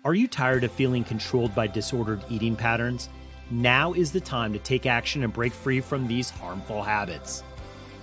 are 0.06 0.16
you 0.16 0.30
tired 0.30 0.64
of 0.64 0.72
feeling 0.72 1.04
controlled 1.04 1.54
by 1.54 1.68
disordered 1.68 2.24
eating 2.30 2.56
patterns? 2.56 3.10
Now 3.52 3.92
is 3.92 4.14
the 4.14 4.22
time 4.22 4.54
to 4.54 4.60
take 4.60 4.86
action 4.86 5.26
and 5.26 5.34
break 5.34 5.52
free 5.52 5.82
from 5.82 6.08
these 6.08 6.30
harmful 6.30 6.82
habits. 6.82 7.44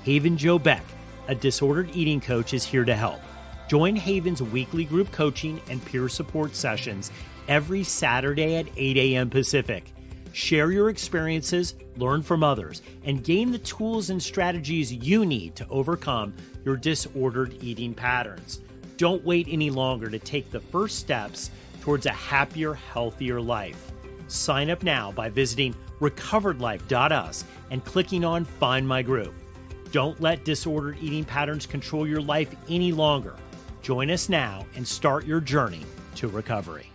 Haven 0.07 0.37
Joe 0.37 0.61
Beck, 0.61 0.85
a 1.27 1.35
disordered 1.35 1.91
eating 1.93 2.21
coach, 2.21 2.55
is 2.55 2.65
here 2.65 2.85
to 2.85 2.95
help. 2.95 3.21
Join 3.69 3.97
Haven's 3.97 4.41
weekly 4.41 4.85
group 4.85 5.11
coaching 5.11 5.61
and 5.69 5.85
peer 5.85 6.09
support 6.09 6.55
sessions 6.55 7.11
every 7.49 7.83
Saturday 7.83 8.55
at 8.55 8.69
8 8.77 8.97
a.m. 8.99 9.31
Pacific. 9.31 9.93
Share 10.31 10.71
your 10.71 10.91
experiences, 10.91 11.75
learn 11.97 12.23
from 12.23 12.45
others, 12.45 12.83
and 13.03 13.25
gain 13.25 13.51
the 13.51 13.59
tools 13.59 14.11
and 14.11 14.23
strategies 14.23 14.93
you 14.93 15.27
need 15.27 15.57
to 15.57 15.67
overcome 15.71 16.33
your 16.65 16.77
disordered 16.77 17.61
eating 17.61 17.93
patterns. 17.93 18.61
Don't 18.99 19.25
wait 19.25 19.49
any 19.51 19.71
longer 19.71 20.09
to 20.09 20.21
take 20.21 20.53
the 20.53 20.61
first 20.61 21.01
steps 21.01 21.51
towards 21.81 22.07
a 22.07 22.13
happier, 22.13 22.75
healthier 22.75 23.41
life. 23.41 23.91
Sign 24.29 24.71
up 24.71 24.85
now 24.85 25.11
by 25.11 25.29
visiting 25.31 25.75
recoveredlife.us 25.99 27.45
and 27.73 27.85
clicking 27.85 28.25
on 28.25 28.45
Find 28.45 28.87
My 28.87 29.03
Group. 29.03 29.35
Don't 29.97 30.21
let 30.21 30.45
disordered 30.45 30.99
eating 31.01 31.25
patterns 31.25 31.65
control 31.65 32.07
your 32.07 32.21
life 32.21 32.55
any 32.69 32.93
longer. 32.93 33.35
Join 33.81 34.11
us 34.11 34.29
now 34.29 34.67
and 34.75 34.87
start 34.87 35.25
your 35.25 35.41
journey 35.41 35.81
to 36.17 36.29
recovery. 36.29 36.93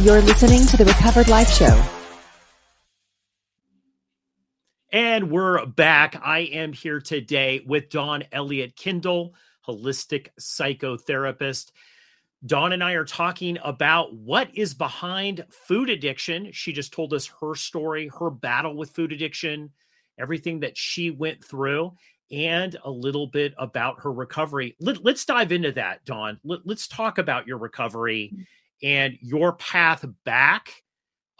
You're 0.00 0.20
listening 0.22 0.66
to 0.66 0.76
the 0.76 0.84
Recovered 0.84 1.28
Life 1.28 1.50
Show 1.50 1.80
and 4.96 5.30
we're 5.30 5.64
back. 5.66 6.18
I 6.22 6.40
am 6.40 6.72
here 6.72 7.00
today 7.00 7.62
with 7.66 7.90
Dawn 7.90 8.24
Elliott 8.32 8.76
Kendall, 8.76 9.34
holistic 9.66 10.28
psychotherapist. 10.40 11.72
Dawn 12.44 12.72
and 12.72 12.84
I 12.84 12.92
are 12.92 13.04
talking 13.04 13.58
about 13.64 14.14
what 14.14 14.48
is 14.54 14.74
behind 14.74 15.44
food 15.50 15.90
addiction. 15.90 16.50
She 16.52 16.72
just 16.72 16.92
told 16.92 17.12
us 17.14 17.30
her 17.40 17.54
story, 17.54 18.10
her 18.18 18.30
battle 18.30 18.76
with 18.76 18.90
food 18.90 19.12
addiction, 19.12 19.70
everything 20.18 20.60
that 20.60 20.76
she 20.76 21.10
went 21.10 21.42
through, 21.42 21.94
and 22.30 22.76
a 22.84 22.90
little 22.90 23.26
bit 23.26 23.54
about 23.58 24.00
her 24.02 24.12
recovery. 24.12 24.76
Let, 24.80 25.04
us 25.06 25.24
dive 25.24 25.52
into 25.52 25.72
that, 25.72 26.04
Dawn. 26.04 26.38
Let, 26.44 26.60
us 26.68 26.86
talk 26.86 27.18
about 27.18 27.46
your 27.46 27.58
recovery 27.58 28.32
mm. 28.34 28.46
and 28.82 29.16
your 29.20 29.54
path 29.54 30.04
back 30.24 30.82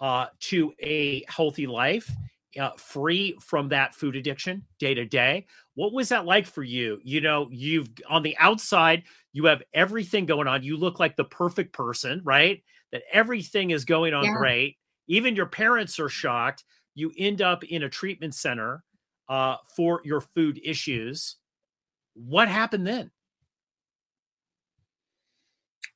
uh, 0.01 0.27
to 0.41 0.73
a 0.81 1.25
healthy 1.29 1.67
life 1.67 2.11
uh, 2.59 2.71
free 2.79 3.37
from 3.41 3.69
that 3.69 3.95
food 3.95 4.17
addiction 4.17 4.65
day 4.79 4.95
to 4.95 5.05
day. 5.05 5.47
What 5.77 5.93
was 5.93 6.09
that 6.09 6.25
like 6.25 6.47
for 6.47 6.63
you? 6.63 6.99
You 7.05 7.21
know, 7.21 7.49
you've 7.51 7.89
on 8.09 8.23
the 8.23 8.37
outside, 8.39 9.05
you 9.33 9.45
have 9.45 9.63
everything 9.75 10.25
going 10.25 10.49
on. 10.49 10.63
You 10.63 10.77
look 10.79 10.99
like 10.99 11.17
the 11.17 11.25
perfect 11.25 11.73
person, 11.73 12.23
right? 12.25 12.63
That 12.93 13.03
everything 13.13 13.71
is 13.71 13.85
going 13.85 14.15
on 14.15 14.25
yeah. 14.25 14.35
great. 14.39 14.79
Even 15.07 15.37
your 15.37 15.47
parents 15.47 16.01
are 16.01 16.09
shocked. 16.09 16.65
You 16.95 17.13
end 17.19 17.43
up 17.43 17.63
in 17.63 17.83
a 17.83 17.91
treatment 17.91 18.35
center 18.35 18.83
uh, 19.29 19.57
for 19.77 20.01
your 20.03 20.23
food 20.23 20.59
issues. 20.65 21.37
What 22.15 22.49
happened 22.49 22.87
then? 22.87 23.11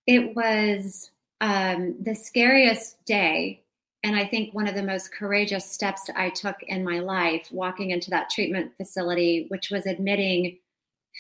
It 0.06 0.36
was 0.36 1.10
um, 1.40 1.96
the 2.02 2.14
scariest 2.14 3.02
day 3.06 3.62
and 4.02 4.16
I 4.16 4.24
think 4.26 4.54
one 4.54 4.66
of 4.66 4.74
the 4.74 4.82
most 4.82 5.12
courageous 5.12 5.64
steps 5.64 6.08
I 6.16 6.30
took 6.30 6.56
in 6.62 6.82
my 6.84 7.00
life, 7.00 7.48
walking 7.50 7.90
into 7.90 8.10
that 8.10 8.30
treatment 8.30 8.72
facility, 8.76 9.46
which 9.48 9.70
was 9.70 9.86
admitting 9.86 10.58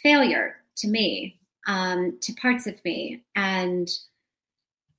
failure 0.02 0.56
to 0.76 0.88
me, 0.88 1.38
um, 1.66 2.18
to 2.22 2.32
parts 2.34 2.66
of 2.66 2.82
me, 2.84 3.22
and 3.36 3.88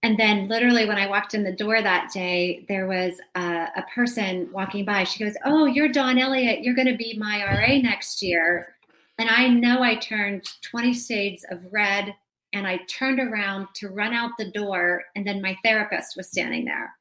and 0.04 0.18
then 0.18 0.48
literally 0.48 0.88
when 0.88 0.98
I 0.98 1.08
walked 1.08 1.36
in 1.36 1.44
the 1.44 1.52
door 1.52 1.80
that 1.80 2.12
day, 2.12 2.66
there 2.68 2.88
was 2.88 3.20
a, 3.36 3.68
a 3.76 3.86
person 3.94 4.50
walking 4.52 4.86
by. 4.86 5.04
She 5.04 5.24
goes, 5.24 5.36
"Oh, 5.46 5.66
you're 5.66 5.90
Dawn 5.90 6.20
Elliott. 6.20 6.64
You're 6.64 6.76
going 6.76 6.88
to 6.88 6.98
be 6.98 7.18
my 7.18 7.44
RA 7.44 7.78
next 7.82 8.22
year." 8.22 8.76
And 9.18 9.30
I 9.30 9.48
know 9.48 9.84
I 9.84 9.96
turned 9.96 10.50
20 10.64 10.94
shades 10.94 11.46
of 11.50 11.60
red, 11.72 12.14
and 12.54 12.68
I 12.68 12.78
turned 12.88 13.20
around 13.20 13.68
to 13.76 13.90
run 13.90 14.14
out 14.14 14.32
the 14.38 14.52
door, 14.52 15.04
and 15.16 15.26
then 15.26 15.42
my 15.42 15.58
therapist 15.64 16.16
was 16.16 16.30
standing 16.30 16.66
there 16.66 16.92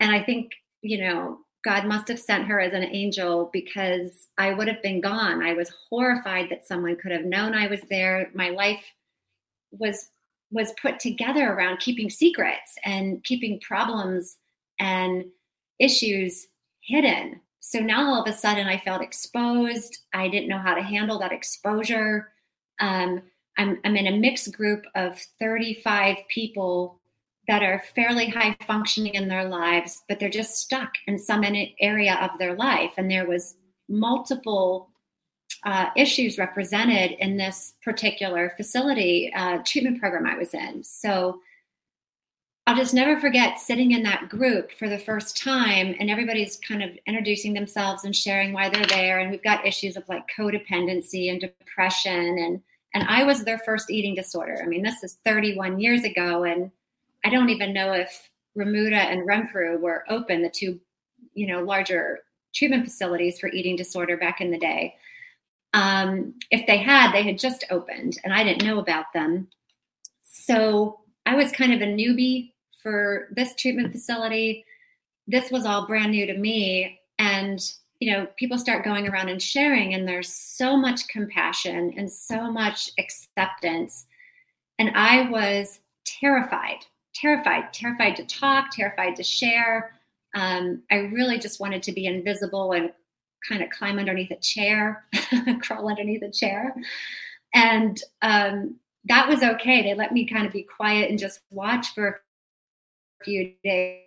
and 0.00 0.12
I 0.12 0.22
think, 0.22 0.52
you 0.82 0.98
know, 0.98 1.38
God 1.64 1.86
must 1.86 2.08
have 2.08 2.20
sent 2.20 2.46
her 2.46 2.60
as 2.60 2.72
an 2.72 2.84
angel 2.84 3.50
because 3.52 4.28
I 4.38 4.52
would 4.52 4.68
have 4.68 4.82
been 4.82 5.00
gone. 5.00 5.42
I 5.42 5.54
was 5.54 5.72
horrified 5.88 6.48
that 6.50 6.66
someone 6.66 6.96
could 6.96 7.12
have 7.12 7.24
known 7.24 7.54
I 7.54 7.66
was 7.66 7.80
there. 7.90 8.30
My 8.34 8.50
life 8.50 8.82
was 9.72 10.08
was 10.50 10.72
put 10.80 10.98
together 10.98 11.52
around 11.52 11.78
keeping 11.78 12.08
secrets 12.08 12.78
and 12.84 13.22
keeping 13.24 13.60
problems 13.60 14.38
and 14.78 15.26
issues 15.78 16.46
hidden. 16.80 17.40
So 17.60 17.80
now 17.80 18.06
all 18.06 18.22
of 18.22 18.28
a 18.28 18.36
sudden 18.36 18.66
I 18.66 18.78
felt 18.78 19.02
exposed. 19.02 19.98
I 20.14 20.28
didn't 20.28 20.48
know 20.48 20.58
how 20.58 20.74
to 20.74 20.82
handle 20.82 21.18
that 21.18 21.32
exposure. 21.32 22.32
Um, 22.80 23.20
I'm, 23.58 23.78
I'm 23.84 23.96
in 23.96 24.06
a 24.06 24.16
mixed 24.16 24.52
group 24.56 24.84
of 24.94 25.20
35 25.38 26.16
people 26.28 26.98
that 27.48 27.62
are 27.62 27.82
fairly 27.94 28.28
high 28.28 28.56
functioning 28.66 29.14
in 29.14 29.26
their 29.26 29.48
lives, 29.48 30.04
but 30.08 30.20
they're 30.20 30.28
just 30.28 30.56
stuck 30.56 30.92
in 31.06 31.18
some 31.18 31.44
area 31.80 32.18
of 32.20 32.38
their 32.38 32.54
life. 32.54 32.92
And 32.98 33.10
there 33.10 33.26
was 33.26 33.56
multiple 33.88 34.90
uh, 35.64 35.86
issues 35.96 36.38
represented 36.38 37.12
in 37.18 37.36
this 37.36 37.74
particular 37.82 38.52
facility 38.56 39.32
uh, 39.34 39.58
treatment 39.64 39.98
program 39.98 40.26
I 40.26 40.36
was 40.36 40.54
in. 40.54 40.84
So 40.84 41.40
I'll 42.66 42.76
just 42.76 42.92
never 42.92 43.18
forget 43.18 43.58
sitting 43.58 43.92
in 43.92 44.02
that 44.02 44.28
group 44.28 44.72
for 44.72 44.90
the 44.90 44.98
first 44.98 45.42
time, 45.42 45.96
and 45.98 46.10
everybody's 46.10 46.58
kind 46.58 46.82
of 46.82 46.90
introducing 47.06 47.54
themselves 47.54 48.04
and 48.04 48.14
sharing 48.14 48.52
why 48.52 48.68
they're 48.68 48.84
there. 48.84 49.20
And 49.20 49.30
we've 49.30 49.42
got 49.42 49.66
issues 49.66 49.96
of 49.96 50.06
like 50.06 50.28
codependency 50.38 51.30
and 51.30 51.40
depression, 51.40 52.38
and 52.38 52.60
and 52.94 53.04
I 53.08 53.24
was 53.24 53.42
their 53.42 53.58
first 53.60 53.90
eating 53.90 54.14
disorder. 54.14 54.60
I 54.62 54.66
mean, 54.66 54.82
this 54.82 55.02
is 55.02 55.18
31 55.24 55.80
years 55.80 56.04
ago, 56.04 56.44
and 56.44 56.70
I 57.24 57.30
don't 57.30 57.50
even 57.50 57.72
know 57.72 57.92
if 57.92 58.30
Remuda 58.56 58.96
and 58.96 59.26
Renfrew 59.26 59.78
were 59.78 60.04
open, 60.08 60.42
the 60.42 60.50
two, 60.50 60.80
you 61.34 61.46
know, 61.46 61.62
larger 61.62 62.20
treatment 62.54 62.84
facilities 62.84 63.38
for 63.38 63.48
eating 63.48 63.76
disorder 63.76 64.16
back 64.16 64.40
in 64.40 64.50
the 64.50 64.58
day. 64.58 64.94
Um, 65.74 66.34
if 66.50 66.66
they 66.66 66.78
had, 66.78 67.12
they 67.12 67.22
had 67.22 67.38
just 67.38 67.64
opened 67.70 68.18
and 68.24 68.32
I 68.32 68.42
didn't 68.42 68.66
know 68.66 68.78
about 68.78 69.12
them. 69.12 69.48
So 70.22 71.00
I 71.26 71.34
was 71.34 71.52
kind 71.52 71.72
of 71.72 71.82
a 71.82 71.84
newbie 71.84 72.52
for 72.82 73.28
this 73.32 73.54
treatment 73.54 73.92
facility. 73.92 74.64
This 75.26 75.50
was 75.50 75.66
all 75.66 75.86
brand 75.86 76.12
new 76.12 76.26
to 76.26 76.36
me. 76.36 77.00
And, 77.18 77.60
you 78.00 78.12
know, 78.12 78.26
people 78.36 78.58
start 78.58 78.84
going 78.84 79.08
around 79.08 79.28
and 79.28 79.42
sharing, 79.42 79.92
and 79.94 80.06
there's 80.06 80.32
so 80.32 80.76
much 80.76 81.08
compassion 81.08 81.92
and 81.96 82.10
so 82.10 82.50
much 82.50 82.90
acceptance. 82.98 84.06
And 84.78 84.90
I 84.94 85.28
was 85.28 85.80
terrified 86.04 86.86
terrified, 87.20 87.72
terrified 87.72 88.16
to 88.16 88.24
talk, 88.24 88.70
terrified 88.70 89.16
to 89.16 89.22
share. 89.22 89.92
Um, 90.34 90.82
I 90.90 90.96
really 90.96 91.38
just 91.38 91.60
wanted 91.60 91.82
to 91.84 91.92
be 91.92 92.06
invisible 92.06 92.72
and 92.72 92.92
kind 93.48 93.62
of 93.62 93.70
climb 93.70 93.98
underneath 93.98 94.30
a 94.30 94.36
chair, 94.36 95.04
crawl 95.62 95.88
underneath 95.88 96.22
a 96.22 96.30
chair. 96.30 96.74
And 97.54 98.00
um, 98.22 98.76
that 99.04 99.28
was 99.28 99.42
okay. 99.42 99.82
They 99.82 99.94
let 99.94 100.12
me 100.12 100.26
kind 100.26 100.46
of 100.46 100.52
be 100.52 100.62
quiet 100.62 101.10
and 101.10 101.18
just 101.18 101.40
watch 101.50 101.94
for 101.94 102.08
a 103.20 103.24
few 103.24 103.52
days. 103.64 104.02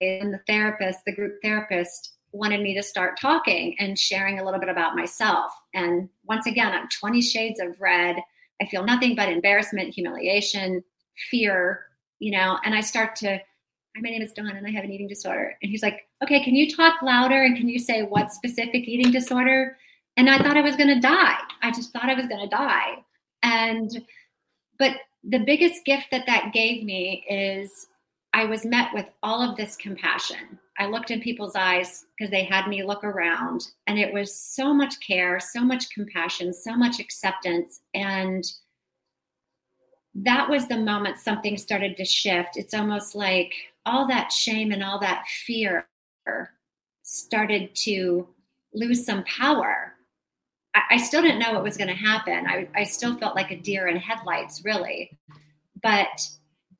And 0.00 0.34
the 0.34 0.40
therapist, 0.46 1.00
the 1.06 1.14
group 1.14 1.38
therapist, 1.42 2.16
wanted 2.32 2.60
me 2.60 2.74
to 2.74 2.82
start 2.82 3.18
talking 3.18 3.74
and 3.78 3.98
sharing 3.98 4.38
a 4.38 4.44
little 4.44 4.60
bit 4.60 4.68
about 4.68 4.94
myself. 4.94 5.52
And 5.72 6.10
once 6.24 6.46
again, 6.46 6.72
I'm 6.72 6.88
20 6.88 7.22
shades 7.22 7.60
of 7.60 7.80
red. 7.80 8.16
I 8.60 8.66
feel 8.66 8.84
nothing 8.84 9.16
but 9.16 9.30
embarrassment, 9.30 9.94
humiliation, 9.94 10.84
fear, 11.30 11.86
you 12.18 12.30
know, 12.30 12.58
and 12.64 12.74
I 12.74 12.80
start 12.80 13.16
to, 13.16 13.28
hi, 13.28 14.00
my 14.00 14.10
name 14.10 14.22
is 14.22 14.32
Dawn 14.32 14.56
and 14.56 14.66
I 14.66 14.70
have 14.70 14.84
an 14.84 14.92
eating 14.92 15.08
disorder. 15.08 15.56
And 15.62 15.70
he's 15.70 15.82
like, 15.82 16.06
okay, 16.22 16.42
can 16.42 16.54
you 16.54 16.74
talk 16.74 17.02
louder 17.02 17.42
and 17.42 17.56
can 17.56 17.68
you 17.68 17.78
say 17.78 18.02
what 18.02 18.32
specific 18.32 18.88
eating 18.88 19.12
disorder? 19.12 19.76
And 20.16 20.30
I 20.30 20.38
thought 20.38 20.56
I 20.56 20.62
was 20.62 20.76
going 20.76 20.94
to 20.94 21.00
die. 21.00 21.38
I 21.62 21.70
just 21.70 21.92
thought 21.92 22.08
I 22.08 22.14
was 22.14 22.26
going 22.26 22.42
to 22.42 22.56
die. 22.56 23.04
And, 23.42 23.90
but 24.78 24.92
the 25.22 25.40
biggest 25.40 25.84
gift 25.84 26.06
that 26.10 26.26
that 26.26 26.52
gave 26.52 26.84
me 26.84 27.24
is 27.28 27.88
I 28.32 28.44
was 28.44 28.64
met 28.64 28.92
with 28.94 29.06
all 29.22 29.42
of 29.42 29.56
this 29.56 29.76
compassion. 29.76 30.58
I 30.78 30.86
looked 30.86 31.10
in 31.10 31.20
people's 31.20 31.56
eyes 31.56 32.04
because 32.16 32.30
they 32.30 32.44
had 32.44 32.68
me 32.68 32.82
look 32.82 33.02
around, 33.02 33.68
and 33.86 33.98
it 33.98 34.12
was 34.12 34.38
so 34.38 34.74
much 34.74 35.00
care, 35.00 35.40
so 35.40 35.62
much 35.62 35.88
compassion, 35.90 36.52
so 36.52 36.76
much 36.76 37.00
acceptance. 37.00 37.80
And 37.94 38.44
that 40.22 40.48
was 40.48 40.66
the 40.66 40.78
moment 40.78 41.18
something 41.18 41.56
started 41.58 41.96
to 41.96 42.04
shift. 42.04 42.56
It's 42.56 42.74
almost 42.74 43.14
like 43.14 43.52
all 43.84 44.06
that 44.08 44.32
shame 44.32 44.72
and 44.72 44.82
all 44.82 44.98
that 45.00 45.26
fear 45.26 45.86
started 47.02 47.74
to 47.74 48.26
lose 48.72 49.04
some 49.04 49.24
power. 49.24 49.94
I, 50.74 50.80
I 50.92 50.96
still 50.96 51.22
didn't 51.22 51.40
know 51.40 51.52
what 51.52 51.62
was 51.62 51.76
going 51.76 51.88
to 51.88 51.94
happen. 51.94 52.46
I, 52.46 52.68
I 52.74 52.84
still 52.84 53.16
felt 53.18 53.36
like 53.36 53.50
a 53.50 53.60
deer 53.60 53.88
in 53.88 53.96
headlights, 53.96 54.62
really. 54.64 55.18
But 55.82 56.26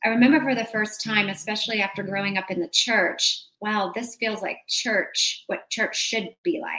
I 0.05 0.09
remember 0.09 0.41
for 0.41 0.55
the 0.55 0.65
first 0.65 1.05
time, 1.05 1.29
especially 1.29 1.81
after 1.81 2.03
growing 2.03 2.39
up 2.39 2.51
in 2.51 2.61
the 2.61 2.69
church, 2.69 3.45
wow, 3.61 3.93
this 3.95 4.17
feels 4.17 4.41
like 4.41 4.59
church, 4.69 5.45
what 5.47 5.69
church 5.69 5.97
should 5.97 6.35
be 6.43 6.61
like. 6.61 6.73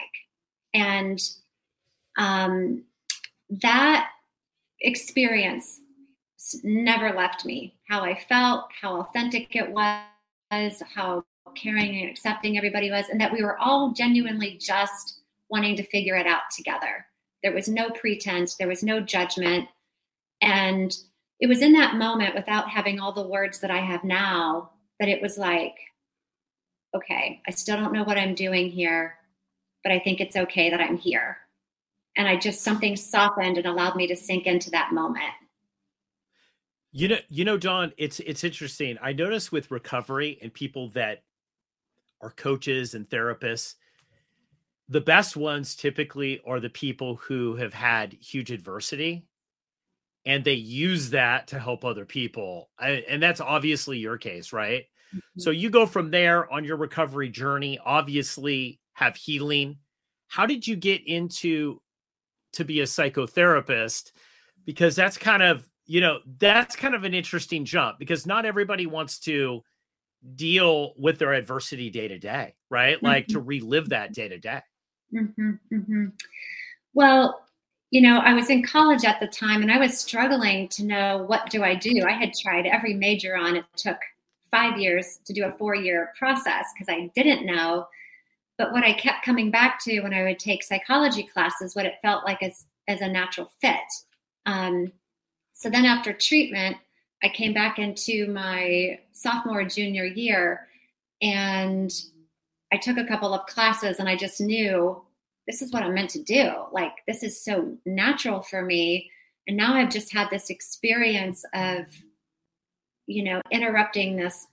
And 0.74 1.20
um, 2.18 2.84
that 3.62 4.10
experience 4.82 5.82
never 6.64 7.14
left 7.14 7.46
me. 7.46 7.76
How 7.88 8.02
I 8.02 8.20
felt, 8.28 8.70
how 8.82 9.02
authentic 9.02 9.56
it 9.56 9.70
was, 9.70 10.82
how 10.94 11.24
caring 11.56 12.02
and 12.02 12.10
accepting 12.10 12.58
everybody 12.58 12.92
was, 12.92 13.10
and 13.10 13.20
that 13.20 13.34
we 13.34 13.44
were 13.44 13.58
all 13.58 13.92
genuinely 13.92 14.58
just 14.60 15.22
wanting 15.50 15.76
to 15.76 15.84
figure 15.84 16.16
it 16.16 16.28
out 16.28 16.44
together. 16.56 17.06
There 17.44 17.54
was 17.54 17.68
no 17.68 17.90
pretense, 17.90 18.56
there 18.56 18.68
was 18.68 18.84
no 18.84 19.00
judgment. 19.00 19.68
And 20.42 20.96
it 21.40 21.48
was 21.48 21.62
in 21.62 21.74
that 21.74 21.96
moment 21.96 22.36
without 22.36 22.70
having 22.70 23.00
all 23.00 23.12
the 23.12 23.28
words 23.28 23.60
that 23.60 23.72
I 23.72 23.80
have 23.80 24.04
now 24.04 24.72
that 25.00 25.10
it 25.10 25.22
was 25.22 25.38
like, 25.38 25.76
okay, 26.96 27.42
I 27.48 27.52
still 27.52 27.78
don't 27.78 27.94
know 27.94 28.04
what 28.04 28.18
I'm 28.18 28.34
doing 28.34 28.70
here, 28.70 29.16
but 29.84 29.92
I 29.92 30.00
think 30.00 30.20
it's 30.20 30.36
okay 30.36 30.70
that 30.70 30.82
I'm 30.82 30.98
here. 30.98 31.38
And 32.16 32.28
I 32.28 32.36
just 32.36 32.62
something 32.62 32.96
softened 32.96 33.58
and 33.58 33.68
allowed 33.68 33.96
me 33.96 34.08
to 34.08 34.16
sink 34.16 34.48
into 34.48 34.72
that 34.72 34.94
moment. 34.94 35.34
You 36.98 37.10
know, 37.10 37.18
you 37.30 37.46
know, 37.46 37.60
Dawn, 37.60 37.94
it's 37.98 38.20
it's 38.22 38.44
interesting. 38.44 38.98
I 39.04 39.14
notice 39.14 39.52
with 39.52 39.70
recovery 39.70 40.40
and 40.42 40.52
people 40.52 40.90
that 40.96 41.22
are 42.22 42.32
coaches 42.32 42.96
and 42.96 43.08
therapists, 43.08 43.76
the 44.90 45.00
best 45.00 45.38
ones 45.38 45.76
typically 45.76 46.42
are 46.44 46.60
the 46.60 46.72
people 46.72 47.18
who 47.18 47.56
have 47.58 47.72
had 47.72 48.14
huge 48.14 48.50
adversity 48.50 49.28
and 50.26 50.44
they 50.44 50.56
use 50.56 51.12
that 51.12 51.46
to 51.50 51.60
help 51.60 51.86
other 51.86 52.04
people. 52.04 52.72
I, 52.80 53.06
and 53.08 53.22
that's 53.22 53.42
obviously 53.42 54.00
your 54.00 54.18
case, 54.18 54.52
right? 54.52 54.86
Mm-hmm. 55.14 55.40
So 55.40 55.52
you 55.52 55.70
go 55.70 55.86
from 55.86 56.10
there 56.10 56.52
on 56.52 56.64
your 56.64 56.78
recovery 56.78 57.30
journey, 57.30 57.78
obviously 57.86 58.80
have 58.94 59.16
healing. 59.16 59.78
How 60.30 60.48
did 60.48 60.66
you 60.66 60.76
get 60.76 61.06
into 61.06 61.80
to 62.54 62.66
be 62.66 62.80
a 62.80 62.86
psychotherapist? 62.86 64.14
Because 64.66 64.96
that's 64.96 65.20
kind 65.20 65.44
of, 65.44 65.70
you 65.88 66.02
know, 66.02 66.20
that's 66.40 66.76
kind 66.76 66.94
of 66.94 67.06
an 67.06 67.14
interesting 67.14 67.66
jump 67.66 67.98
because 67.98 68.26
not 68.26 68.46
everybody 68.46 68.86
wants 68.86 69.20
to 69.20 69.64
deal 70.36 70.94
with 70.98 71.18
their 71.18 71.34
adversity 71.34 71.90
day 71.90 72.08
to 72.10 72.20
day, 72.20 72.54
right? 72.70 72.98
Mm-hmm. 72.98 73.06
Like 73.06 73.28
to 73.28 73.40
relive 73.40 73.90
that 73.90 74.14
day 74.14 74.28
to 74.28 74.38
day. 74.38 74.62
Mm-hmm. 75.14 75.52
Mm-hmm. 75.74 76.06
Well, 76.94 77.42
you 77.90 78.02
know, 78.02 78.20
I 78.20 78.34
was 78.34 78.50
in 78.50 78.64
college 78.64 79.06
at 79.06 79.22
the 79.22 79.28
time 79.28 79.62
and 79.62 79.72
I 79.72 79.78
was 79.78 79.98
struggling 79.98 80.68
to 80.70 80.84
know 80.84 81.24
what 81.26 81.50
do 81.50 81.64
I 81.64 81.74
do. 81.74 82.04
I 82.06 82.12
had 82.12 82.34
tried 82.34 82.66
every 82.66 82.94
major 82.94 83.38
on 83.38 83.56
it 83.56 83.66
took 83.78 83.98
five 84.52 84.78
years 84.78 85.20
to 85.26 85.34
do 85.34 85.46
a 85.46 85.52
four 85.54 85.74
year 85.74 86.12
process 86.18 86.66
because 86.74 86.94
I 86.94 87.10
didn't 87.16 87.46
know. 87.46 87.88
But 88.58 88.74
what 88.74 88.84
I 88.84 88.92
kept 88.92 89.24
coming 89.24 89.52
back 89.52 89.82
to 89.84 90.02
when 90.02 90.14
I 90.14 90.24
would 90.24 90.40
take 90.40 90.64
psychology 90.64 91.24
classes, 91.24 91.76
what 91.76 91.86
it 91.86 92.00
felt 92.02 92.26
like 92.26 92.44
as, 92.44 92.66
as 92.90 93.02
a 93.02 93.08
natural 93.08 93.52
fit. 93.62 93.78
Um, 94.46 94.92
so 95.58 95.72
then 95.72 95.86
after 95.86 96.14
treatment, 96.14 96.78
I 97.24 97.30
came 97.30 97.52
back 97.52 97.80
into 97.80 98.28
my 98.28 99.00
sophomore, 99.12 99.66
junior 99.66 100.06
year, 100.06 100.68
and 101.20 101.92
I 102.72 102.78
took 102.78 102.98
a 102.98 103.06
couple 103.06 103.34
of 103.34 103.48
classes 103.48 103.98
and 103.98 104.08
I 104.08 104.16
just 104.16 104.40
knew 104.40 105.02
this 105.48 105.64
is 105.64 105.74
what 105.74 105.82
I'm 105.82 105.96
meant 105.96 106.12
to 106.12 106.22
do. 106.22 106.52
Like, 106.72 106.92
this 107.08 107.24
is 107.24 107.44
so 107.44 107.76
natural 107.88 108.42
for 108.42 108.62
me. 108.62 109.10
And 109.48 109.58
now 109.58 109.74
I've 109.74 109.90
just 109.90 110.14
had 110.14 110.30
this 110.30 110.52
experience 110.52 111.44
of, 111.56 111.88
you 113.08 113.24
know, 113.24 113.42
interrupting 113.50 114.16
this 114.16 114.46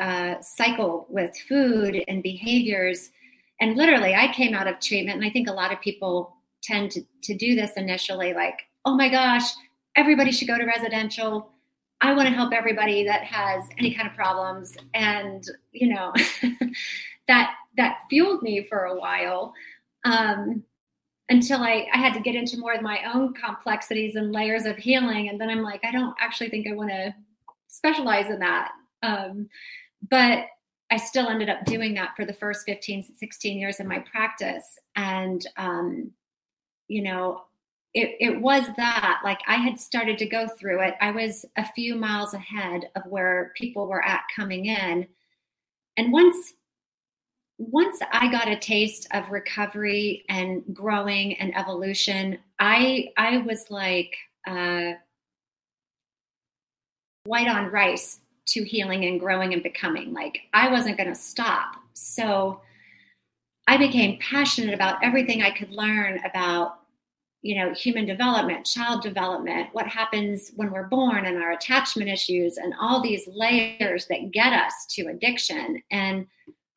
uh, 0.00 0.40
cycle 0.40 1.06
with 1.10 1.36
food 1.48 2.02
and 2.08 2.24
behaviors. 2.24 3.12
And 3.60 3.76
literally, 3.76 4.16
I 4.16 4.32
came 4.32 4.54
out 4.54 4.66
of 4.66 4.80
treatment, 4.80 5.18
and 5.18 5.24
I 5.24 5.30
think 5.30 5.48
a 5.48 5.52
lot 5.52 5.72
of 5.72 5.80
people 5.80 6.34
tend 6.60 6.90
to, 6.90 7.02
to 7.22 7.36
do 7.36 7.54
this 7.54 7.74
initially 7.76 8.34
like, 8.34 8.62
oh 8.84 8.96
my 8.96 9.08
gosh, 9.08 9.44
everybody 9.96 10.32
should 10.32 10.48
go 10.48 10.58
to 10.58 10.64
residential. 10.64 11.50
I 12.00 12.14
want 12.14 12.28
to 12.28 12.34
help 12.34 12.52
everybody 12.52 13.04
that 13.04 13.24
has 13.24 13.64
any 13.78 13.94
kind 13.94 14.08
of 14.08 14.14
problems. 14.14 14.76
And, 14.94 15.44
you 15.72 15.94
know, 15.94 16.12
that 17.28 17.54
that 17.76 17.98
fueled 18.08 18.42
me 18.42 18.64
for 18.68 18.86
a 18.86 18.98
while 18.98 19.52
um, 20.04 20.62
until 21.28 21.62
I, 21.62 21.86
I 21.92 21.98
had 21.98 22.14
to 22.14 22.20
get 22.20 22.34
into 22.34 22.58
more 22.58 22.72
of 22.72 22.82
my 22.82 23.00
own 23.14 23.32
complexities 23.34 24.16
and 24.16 24.32
layers 24.32 24.64
of 24.64 24.76
healing. 24.76 25.28
And 25.28 25.40
then 25.40 25.48
I'm 25.48 25.62
like, 25.62 25.84
I 25.84 25.92
don't 25.92 26.14
actually 26.20 26.50
think 26.50 26.66
I 26.66 26.74
want 26.74 26.90
to 26.90 27.14
specialize 27.68 28.30
in 28.30 28.40
that. 28.40 28.72
Um, 29.02 29.48
but 30.10 30.46
I 30.90 30.96
still 30.96 31.28
ended 31.28 31.48
up 31.48 31.64
doing 31.64 31.94
that 31.94 32.16
for 32.16 32.24
the 32.24 32.32
first 32.32 32.66
15, 32.66 33.14
16 33.16 33.58
years 33.58 33.78
of 33.78 33.86
my 33.86 34.00
practice. 34.00 34.78
And, 34.96 35.46
um, 35.56 36.10
you 36.88 37.02
know, 37.02 37.42
it, 37.92 38.16
it 38.20 38.40
was 38.40 38.64
that 38.76 39.20
like 39.24 39.40
I 39.46 39.56
had 39.56 39.80
started 39.80 40.18
to 40.18 40.26
go 40.26 40.46
through 40.46 40.80
it. 40.82 40.94
I 41.00 41.10
was 41.10 41.44
a 41.56 41.66
few 41.72 41.96
miles 41.96 42.34
ahead 42.34 42.88
of 42.94 43.02
where 43.06 43.52
people 43.56 43.88
were 43.88 44.04
at 44.04 44.22
coming 44.34 44.66
in. 44.66 45.06
And 45.96 46.12
once 46.12 46.54
once 47.58 48.00
I 48.10 48.30
got 48.30 48.48
a 48.48 48.56
taste 48.56 49.06
of 49.12 49.30
recovery 49.30 50.24
and 50.28 50.62
growing 50.72 51.34
and 51.38 51.56
evolution, 51.56 52.38
I 52.58 53.08
I 53.18 53.38
was 53.38 53.70
like 53.70 54.16
uh, 54.46 54.92
white 57.24 57.48
on 57.48 57.70
rice 57.70 58.20
to 58.46 58.64
healing 58.64 59.04
and 59.04 59.20
growing 59.20 59.52
and 59.52 59.62
becoming. 59.62 60.12
Like 60.12 60.42
I 60.54 60.70
wasn't 60.70 60.96
going 60.96 61.08
to 61.08 61.14
stop. 61.14 61.74
So 61.92 62.60
I 63.66 63.76
became 63.76 64.18
passionate 64.20 64.74
about 64.74 65.02
everything 65.02 65.42
I 65.42 65.50
could 65.50 65.70
learn 65.70 66.20
about 66.24 66.79
you 67.42 67.56
know 67.56 67.72
human 67.72 68.04
development 68.04 68.66
child 68.66 69.02
development 69.02 69.68
what 69.72 69.86
happens 69.86 70.50
when 70.56 70.70
we're 70.70 70.88
born 70.88 71.24
and 71.24 71.38
our 71.38 71.52
attachment 71.52 72.10
issues 72.10 72.58
and 72.58 72.74
all 72.78 73.00
these 73.02 73.26
layers 73.32 74.06
that 74.08 74.30
get 74.30 74.52
us 74.52 74.86
to 74.90 75.06
addiction 75.06 75.82
and 75.90 76.26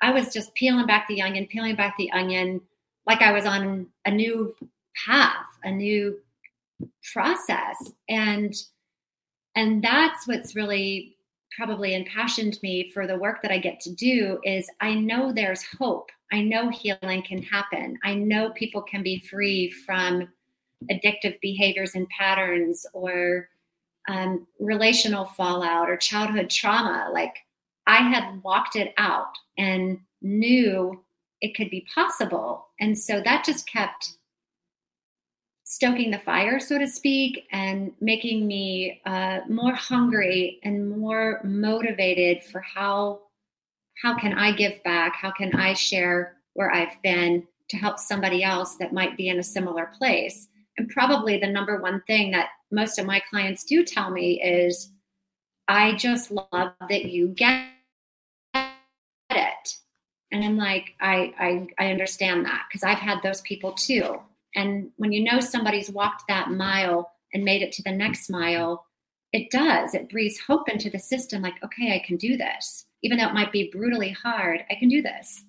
I 0.04 0.12
was 0.12 0.34
just 0.34 0.54
peeling 0.54 0.86
back 0.86 1.08
the 1.08 1.22
onion, 1.22 1.48
peeling 1.50 1.78
back 1.78 1.96
the 1.98 2.12
onion, 2.12 2.60
like 3.08 3.22
I 3.22 3.32
was 3.32 3.46
on 3.46 3.88
a 4.04 4.12
new 4.12 4.54
path, 5.06 5.46
a 5.64 5.72
new 5.72 6.20
process. 7.14 7.94
And 8.10 8.54
and 9.56 9.82
that's 9.82 10.28
what's 10.28 10.56
really 10.56 11.16
probably 11.56 11.96
impassioned 11.96 12.60
me 12.62 12.92
for 12.92 13.08
the 13.08 13.18
work 13.18 13.42
that 13.44 13.52
I 13.52 13.60
get 13.60 13.80
to 13.82 13.94
do 13.94 14.40
is 14.44 14.70
I 14.82 14.94
know 14.94 15.32
there's 15.32 15.64
hope. 15.80 16.10
I 16.34 16.42
know 16.42 16.70
healing 16.70 17.24
can 17.24 17.42
happen. 17.42 17.98
I 18.04 18.16
know 18.16 18.50
people 18.50 18.82
can 18.82 19.04
be 19.04 19.20
free 19.30 19.70
from 19.70 20.28
addictive 20.92 21.40
behaviors 21.42 21.96
and 21.96 22.08
patterns 22.10 22.86
or 22.94 23.50
um, 24.08 24.48
relational 24.60 25.26
fallout 25.26 25.90
or 25.90 25.98
childhood 25.98 26.50
trauma. 26.50 27.10
Like 27.14 27.36
I 27.88 27.98
had 27.98 28.42
walked 28.44 28.76
it 28.76 28.94
out 28.98 29.34
and 29.58 30.00
knew 30.22 31.04
it 31.42 31.56
could 31.56 31.70
be 31.70 31.86
possible. 31.94 32.68
And 32.80 32.98
so 32.98 33.22
that 33.24 33.46
just 33.46 33.68
kept 33.68 34.18
stoking 35.64 36.12
the 36.12 36.20
fire, 36.20 36.60
so 36.60 36.78
to 36.78 36.88
speak, 36.88 37.48
and 37.52 37.92
making 38.00 38.46
me 38.48 39.02
uh, 39.06 39.40
more 39.50 39.74
hungry 39.74 40.60
and 40.64 40.90
more 40.90 41.42
motivated 41.44 42.44
for 42.44 42.62
how 42.62 43.22
how 44.02 44.18
can 44.18 44.34
I 44.34 44.52
give 44.52 44.82
back? 44.84 45.16
How 45.16 45.32
can 45.32 45.56
I 45.56 45.74
share 45.74 46.38
where 46.54 46.72
I've 46.72 47.02
been 47.04 47.48
to 47.70 47.78
help 47.78 48.00
somebody 48.00 48.44
else 48.44 48.76
that 48.78 48.92
might 48.92 49.16
be 49.16 49.30
in 49.30 49.40
a 49.40 49.44
similar 49.44 49.92
place? 49.98 50.50
And 50.78 50.90
probably 50.90 51.38
the 51.38 51.48
number 51.48 51.80
one 51.82 52.02
thing 52.08 52.32
that 52.32 52.50
most 52.72 52.98
of 52.98 53.06
my 53.06 53.22
clients 53.30 53.64
do 53.64 53.84
tell 53.84 54.10
me 54.10 54.42
is 54.42 54.92
I 55.68 55.94
just 55.94 56.32
love 56.32 56.74
that 56.90 57.06
you 57.06 57.30
get 57.30 57.68
it. 58.56 59.78
And 60.32 60.44
I'm 60.44 60.58
like, 60.58 60.96
I 61.00 61.34
I, 61.40 61.86
I 61.86 61.92
understand 61.92 62.46
that 62.46 62.64
because 62.68 62.84
I've 62.84 62.98
had 62.98 63.20
those 63.22 63.42
people 63.42 63.74
too. 63.74 64.20
And 64.56 64.90
when 64.98 65.12
you 65.12 65.24
know 65.24 65.40
somebody's 65.40 65.90
walked 65.90 66.24
that 66.28 66.52
mile 66.52 67.12
and 67.34 67.44
made 67.44 67.62
it 67.62 67.72
to 67.74 67.84
the 67.84 67.92
next 67.92 68.30
mile, 68.30 68.86
it 69.32 69.50
does. 69.50 69.96
It 69.96 70.10
breathes 70.10 70.40
hope 70.40 70.70
into 70.70 70.90
the 70.90 71.00
system 71.00 71.42
like, 71.42 71.56
okay, 71.64 71.96
I 71.96 72.06
can 72.06 72.18
do 72.18 72.38
this. 72.38 72.86
Even 73.02 73.18
though 73.18 73.28
it 73.28 73.34
might 73.34 73.52
be 73.52 73.72
brutally 73.72 74.12
hard, 74.12 74.64
I 74.70 74.76
can 74.76 74.90
do 74.90 75.02
this. 75.02 75.44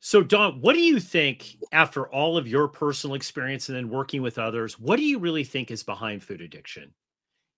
So, 0.00 0.22
Dawn, 0.22 0.60
what 0.60 0.74
do 0.74 0.80
you 0.80 1.00
think 1.00 1.56
after 1.72 2.06
all 2.08 2.36
of 2.36 2.46
your 2.46 2.68
personal 2.68 3.14
experience 3.14 3.68
and 3.68 3.76
then 3.76 3.88
working 3.88 4.22
with 4.22 4.38
others? 4.38 4.78
What 4.78 4.96
do 4.96 5.04
you 5.04 5.18
really 5.18 5.44
think 5.44 5.70
is 5.70 5.82
behind 5.82 6.22
food 6.22 6.40
addiction? 6.40 6.94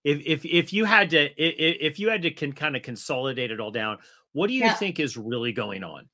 If 0.04 0.22
if 0.24 0.44
if 0.44 0.72
you 0.72 0.84
had 0.84 1.10
to 1.10 1.24
if, 1.36 1.76
if 1.92 1.98
you 1.98 2.08
had 2.08 2.22
to 2.22 2.30
can 2.30 2.52
kind 2.52 2.76
of 2.76 2.82
consolidate 2.82 3.50
it 3.50 3.60
all 3.60 3.70
down, 3.70 3.98
what 4.32 4.46
do 4.46 4.54
you 4.54 4.60
yeah. 4.60 4.74
think 4.74 4.98
is 4.98 5.16
really 5.16 5.52
going 5.52 5.84
on? 5.84 6.08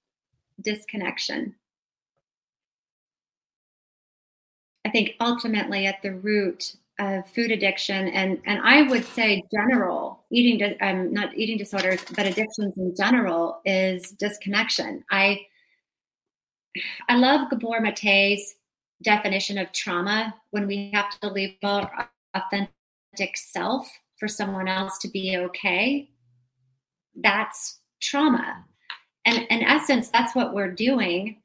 Disconnection. 0.60 1.54
I 4.84 4.90
think 4.90 5.14
ultimately 5.20 5.86
at 5.86 6.00
the 6.02 6.14
root 6.14 6.76
of 6.98 7.28
food 7.30 7.50
addiction 7.50 8.08
and 8.08 8.40
and 8.46 8.60
I 8.62 8.82
would 8.82 9.04
say 9.04 9.42
general 9.52 10.24
eating 10.30 10.76
um, 10.80 11.12
not 11.12 11.36
eating 11.36 11.58
disorders 11.58 12.02
but 12.14 12.26
addictions 12.26 12.72
in 12.76 12.94
general 12.96 13.60
is 13.64 14.12
disconnection. 14.12 15.04
I 15.10 15.40
I 17.08 17.16
love 17.16 17.50
Gabor 17.50 17.80
Mate's 17.80 18.56
definition 19.02 19.58
of 19.58 19.72
trauma 19.72 20.34
when 20.50 20.66
we 20.66 20.90
have 20.94 21.18
to 21.20 21.28
leave 21.28 21.56
our 21.62 22.08
authentic 22.34 23.36
self 23.36 23.90
for 24.18 24.28
someone 24.28 24.68
else 24.68 24.98
to 24.98 25.08
be 25.08 25.36
okay. 25.36 26.10
That's 27.14 27.78
trauma. 28.00 28.64
And 29.24 29.46
in 29.50 29.62
essence, 29.62 30.08
that's 30.08 30.34
what 30.34 30.54
we're 30.54 30.70
doing 30.70 31.42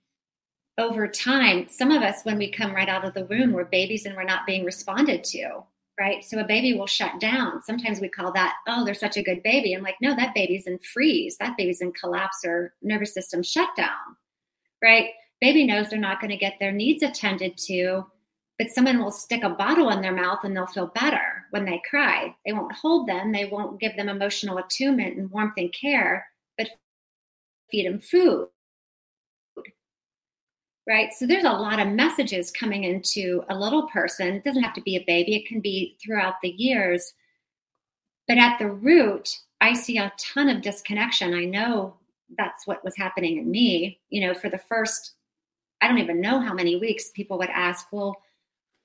over 0.78 1.08
time. 1.08 1.67
Some 1.70 1.91
of 1.91 2.02
us, 2.02 2.24
when 2.24 2.38
we 2.38 2.50
come 2.50 2.74
right 2.74 2.89
out 2.89 3.06
of 3.06 3.13
the 3.13 3.26
womb, 3.26 3.54
we're 3.54 3.65
babies 3.65 4.06
and 4.06 4.15
we're 4.15 4.24
not 4.24 4.46
being 4.46 4.63
responded 4.63 5.24
to, 5.26 5.63
right? 6.00 6.24
So 6.24 6.39
a 6.39 6.46
baby 6.46 6.74
will 6.78 6.88
shut 6.88 7.20
down. 7.20 7.62
Sometimes 7.63 8.00
we 8.00 8.10
call 8.10 8.32
that, 8.34 8.56
oh, 8.67 8.86
they're 8.86 8.94
such 8.94 9.17
a 9.17 9.24
good 9.24 9.44
baby. 9.44 9.74
I'm 9.74 9.84
like, 9.84 9.98
no, 10.02 10.15
that 10.15 10.36
baby's 10.36 10.67
in 10.67 10.80
freeze. 10.80 11.38
That 11.39 11.58
baby's 11.58 11.82
in 11.82 11.91
collapse 11.91 12.46
or 12.46 12.74
nervous 12.82 13.13
system 13.13 13.44
shutdown, 13.44 14.15
right? 14.82 15.10
Baby 15.41 15.65
knows 15.65 15.89
they're 15.89 15.99
not 15.99 16.21
going 16.21 16.30
to 16.30 16.38
get 16.38 16.60
their 16.60 16.71
needs 16.71 17.01
attended 17.01 17.58
to, 17.65 18.06
but 18.60 18.69
someone 18.69 18.99
will 18.99 19.12
stick 19.12 19.43
a 19.43 19.49
bottle 19.49 19.89
in 19.89 20.01
their 20.01 20.15
mouth 20.15 20.43
and 20.43 20.56
they'll 20.56 20.67
feel 20.67 20.88
better 20.93 21.45
when 21.49 21.65
they 21.65 21.82
cry. 21.89 22.36
They 22.45 22.54
won't 22.54 22.75
hold 22.75 23.08
them, 23.08 23.32
they 23.32 23.45
won't 23.45 23.80
give 23.80 23.95
them 23.97 24.08
emotional 24.08 24.60
attunement 24.60 25.17
and 25.17 25.32
warmth 25.32 25.56
and 25.58 25.73
care, 25.73 26.27
but 26.60 26.69
feed 27.71 27.88
them 27.88 27.99
food. 27.99 28.49
Right? 30.88 31.12
So 31.13 31.25
there's 31.25 31.43
a 31.43 31.51
lot 31.51 31.80
of 31.80 31.88
messages 31.88 32.51
coming 32.51 32.84
into 32.84 33.43
a 33.49 33.58
little 33.58 33.88
person. 33.88 34.36
It 34.36 34.43
doesn't 34.43 34.63
have 34.63 34.75
to 34.75 34.82
be 34.82 34.95
a 34.95 35.06
baby, 35.06 35.36
it 35.36 35.47
can 35.47 35.60
be 35.60 35.97
throughout 36.04 36.36
the 36.43 36.49
years. 36.49 37.13
But 38.27 38.38
at 38.38 38.60
the 38.60 38.69
root, 38.69 39.30
I 39.60 39.73
see 39.73 39.97
a 39.97 40.13
ton 40.19 40.49
of 40.49 40.62
disconnection. 40.62 41.34
I 41.34 41.45
know 41.45 41.95
that's 42.38 42.67
what 42.67 42.84
was 42.84 42.95
happening 42.95 43.38
in 43.38 43.49
me. 43.49 43.99
You 44.10 44.27
know, 44.27 44.34
for 44.36 44.49
the 44.49 44.62
first 44.69 45.13
I 45.82 45.88
don't 45.88 45.98
even 45.98 46.22
know 46.22 46.39
how 46.39 46.54
many 46.54 46.76
weeks 46.76 47.12
people 47.12 47.38
would 47.39 47.50
ask, 47.50 47.88
well, 47.91 48.15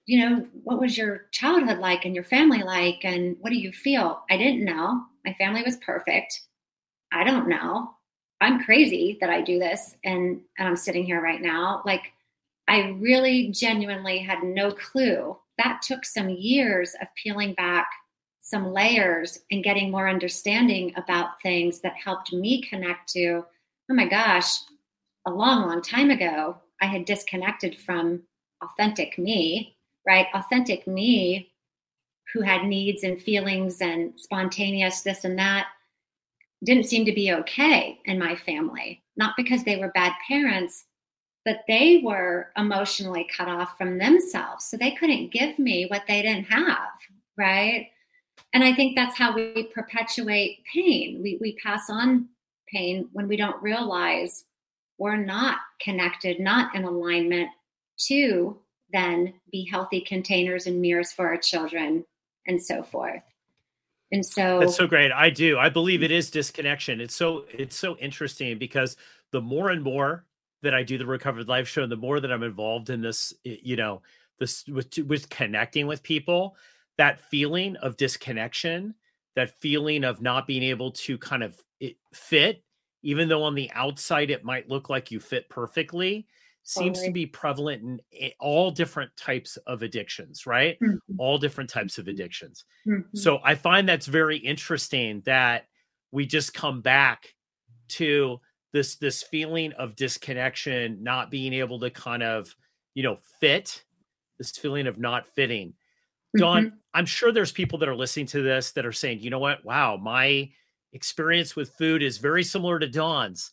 you 0.06 0.20
know, 0.20 0.46
what 0.62 0.80
was 0.80 0.96
your 0.96 1.26
childhood 1.32 1.78
like 1.78 2.04
and 2.04 2.14
your 2.14 2.24
family 2.24 2.62
like? 2.62 3.04
And 3.04 3.36
what 3.40 3.50
do 3.50 3.56
you 3.56 3.72
feel? 3.72 4.22
I 4.30 4.36
didn't 4.36 4.64
know. 4.64 5.02
My 5.24 5.32
family 5.34 5.62
was 5.62 5.76
perfect. 5.78 6.40
I 7.12 7.24
don't 7.24 7.48
know. 7.48 7.90
I'm 8.40 8.64
crazy 8.64 9.18
that 9.20 9.30
I 9.30 9.40
do 9.40 9.58
this 9.58 9.96
and, 10.04 10.40
and 10.58 10.68
I'm 10.68 10.76
sitting 10.76 11.04
here 11.04 11.20
right 11.20 11.42
now. 11.42 11.82
Like, 11.84 12.12
I 12.68 12.96
really 13.00 13.48
genuinely 13.48 14.18
had 14.18 14.42
no 14.42 14.70
clue. 14.72 15.36
That 15.58 15.82
took 15.82 16.04
some 16.04 16.28
years 16.28 16.94
of 17.00 17.08
peeling 17.22 17.54
back 17.54 17.86
some 18.40 18.72
layers 18.72 19.40
and 19.50 19.64
getting 19.64 19.90
more 19.90 20.08
understanding 20.08 20.92
about 20.96 21.40
things 21.42 21.80
that 21.80 21.94
helped 21.96 22.32
me 22.32 22.62
connect 22.62 23.08
to, 23.08 23.44
oh 23.90 23.94
my 23.94 24.06
gosh, 24.06 24.58
a 25.26 25.30
long, 25.30 25.66
long 25.66 25.82
time 25.82 26.10
ago, 26.10 26.56
I 26.80 26.86
had 26.86 27.04
disconnected 27.04 27.78
from 27.78 28.22
authentic 28.62 29.18
me, 29.18 29.76
right? 30.06 30.26
Authentic 30.34 30.86
me 30.86 31.52
who 32.32 32.42
had 32.42 32.64
needs 32.64 33.02
and 33.02 33.20
feelings 33.20 33.80
and 33.80 34.12
spontaneous 34.16 35.02
this 35.02 35.24
and 35.24 35.38
that 35.38 35.66
didn't 36.64 36.86
seem 36.86 37.04
to 37.04 37.12
be 37.12 37.32
okay 37.32 37.98
in 38.04 38.18
my 38.18 38.34
family. 38.34 39.02
Not 39.16 39.34
because 39.36 39.64
they 39.64 39.76
were 39.76 39.88
bad 39.88 40.12
parents, 40.26 40.86
but 41.44 41.60
they 41.68 42.02
were 42.04 42.50
emotionally 42.56 43.26
cut 43.34 43.48
off 43.48 43.76
from 43.78 43.98
themselves. 43.98 44.64
So 44.64 44.76
they 44.76 44.90
couldn't 44.92 45.32
give 45.32 45.58
me 45.58 45.86
what 45.88 46.02
they 46.08 46.22
didn't 46.22 46.46
have, 46.46 46.90
right? 47.36 47.88
And 48.52 48.64
I 48.64 48.74
think 48.74 48.96
that's 48.96 49.16
how 49.16 49.34
we 49.34 49.70
perpetuate 49.74 50.64
pain. 50.72 51.20
We, 51.22 51.38
we 51.40 51.56
pass 51.62 51.88
on 51.88 52.28
pain 52.68 53.08
when 53.12 53.28
we 53.28 53.36
don't 53.36 53.62
realize 53.62 54.44
we're 54.98 55.16
not 55.16 55.58
connected, 55.80 56.40
not 56.40 56.74
in 56.74 56.84
alignment 56.84 57.48
to 57.98 58.58
then 58.92 59.34
be 59.50 59.68
healthy 59.70 60.00
containers 60.00 60.66
and 60.66 60.80
mirrors 60.80 61.12
for 61.12 61.26
our 61.26 61.36
children 61.36 62.04
and 62.46 62.62
so 62.62 62.82
forth. 62.82 63.22
And 64.12 64.24
so 64.24 64.60
That's 64.60 64.76
so 64.76 64.86
great. 64.86 65.10
I 65.10 65.30
do. 65.30 65.58
I 65.58 65.68
believe 65.68 66.02
it 66.02 66.12
is 66.12 66.30
disconnection. 66.30 67.00
It's 67.00 67.14
so 67.14 67.44
it's 67.52 67.76
so 67.76 67.96
interesting 67.96 68.56
because 68.56 68.96
the 69.32 69.40
more 69.40 69.70
and 69.70 69.82
more 69.82 70.24
that 70.62 70.74
I 70.74 70.84
do 70.84 70.96
the 70.96 71.06
recovered 71.06 71.48
life 71.48 71.66
show 71.68 71.82
and 71.82 71.90
the 71.90 71.96
more 71.96 72.20
that 72.20 72.32
I'm 72.32 72.44
involved 72.44 72.88
in 72.88 73.00
this, 73.02 73.34
you 73.42 73.74
know, 73.74 74.02
this 74.38 74.64
with 74.68 74.96
with 74.98 75.28
connecting 75.28 75.88
with 75.88 76.04
people, 76.04 76.56
that 76.98 77.20
feeling 77.20 77.74
of 77.76 77.96
disconnection, 77.96 78.94
that 79.34 79.58
feeling 79.58 80.04
of 80.04 80.22
not 80.22 80.46
being 80.46 80.62
able 80.62 80.92
to 80.92 81.18
kind 81.18 81.42
of 81.42 81.60
fit 82.12 82.62
even 83.02 83.28
though 83.28 83.42
on 83.42 83.54
the 83.54 83.70
outside 83.72 84.30
it 84.30 84.44
might 84.44 84.68
look 84.68 84.88
like 84.88 85.10
you 85.10 85.20
fit 85.20 85.48
perfectly 85.48 86.26
seems 86.68 87.00
to 87.00 87.12
be 87.12 87.24
prevalent 87.26 88.00
in 88.10 88.30
all 88.40 88.72
different 88.72 89.10
types 89.16 89.56
of 89.68 89.82
addictions 89.82 90.46
right 90.46 90.76
mm-hmm. 90.80 90.96
all 91.18 91.38
different 91.38 91.70
types 91.70 91.96
of 91.98 92.08
addictions 92.08 92.64
mm-hmm. 92.86 93.16
so 93.16 93.38
i 93.44 93.54
find 93.54 93.88
that's 93.88 94.06
very 94.06 94.36
interesting 94.36 95.22
that 95.24 95.66
we 96.10 96.26
just 96.26 96.52
come 96.52 96.80
back 96.80 97.34
to 97.88 98.40
this 98.72 98.96
this 98.96 99.22
feeling 99.22 99.72
of 99.74 99.94
disconnection 99.94 101.02
not 101.02 101.30
being 101.30 101.52
able 101.52 101.78
to 101.78 101.88
kind 101.90 102.22
of 102.22 102.54
you 102.94 103.02
know 103.02 103.16
fit 103.40 103.84
this 104.38 104.50
feeling 104.50 104.88
of 104.88 104.98
not 104.98 105.26
fitting 105.26 105.72
mm-hmm. 106.64 106.76
I'm 106.94 107.06
sure 107.06 107.32
there's 107.32 107.52
people 107.52 107.78
that 107.78 107.88
are 107.88 107.96
listening 107.96 108.26
to 108.26 108.42
this 108.42 108.72
that 108.72 108.86
are 108.86 108.92
saying, 108.92 109.20
you 109.20 109.30
know 109.30 109.38
what? 109.38 109.64
Wow, 109.64 109.96
my 109.96 110.50
experience 110.96 111.54
with 111.54 111.76
food 111.76 112.02
is 112.02 112.18
very 112.18 112.42
similar 112.42 112.78
to 112.80 112.88
Dawn's. 112.88 113.52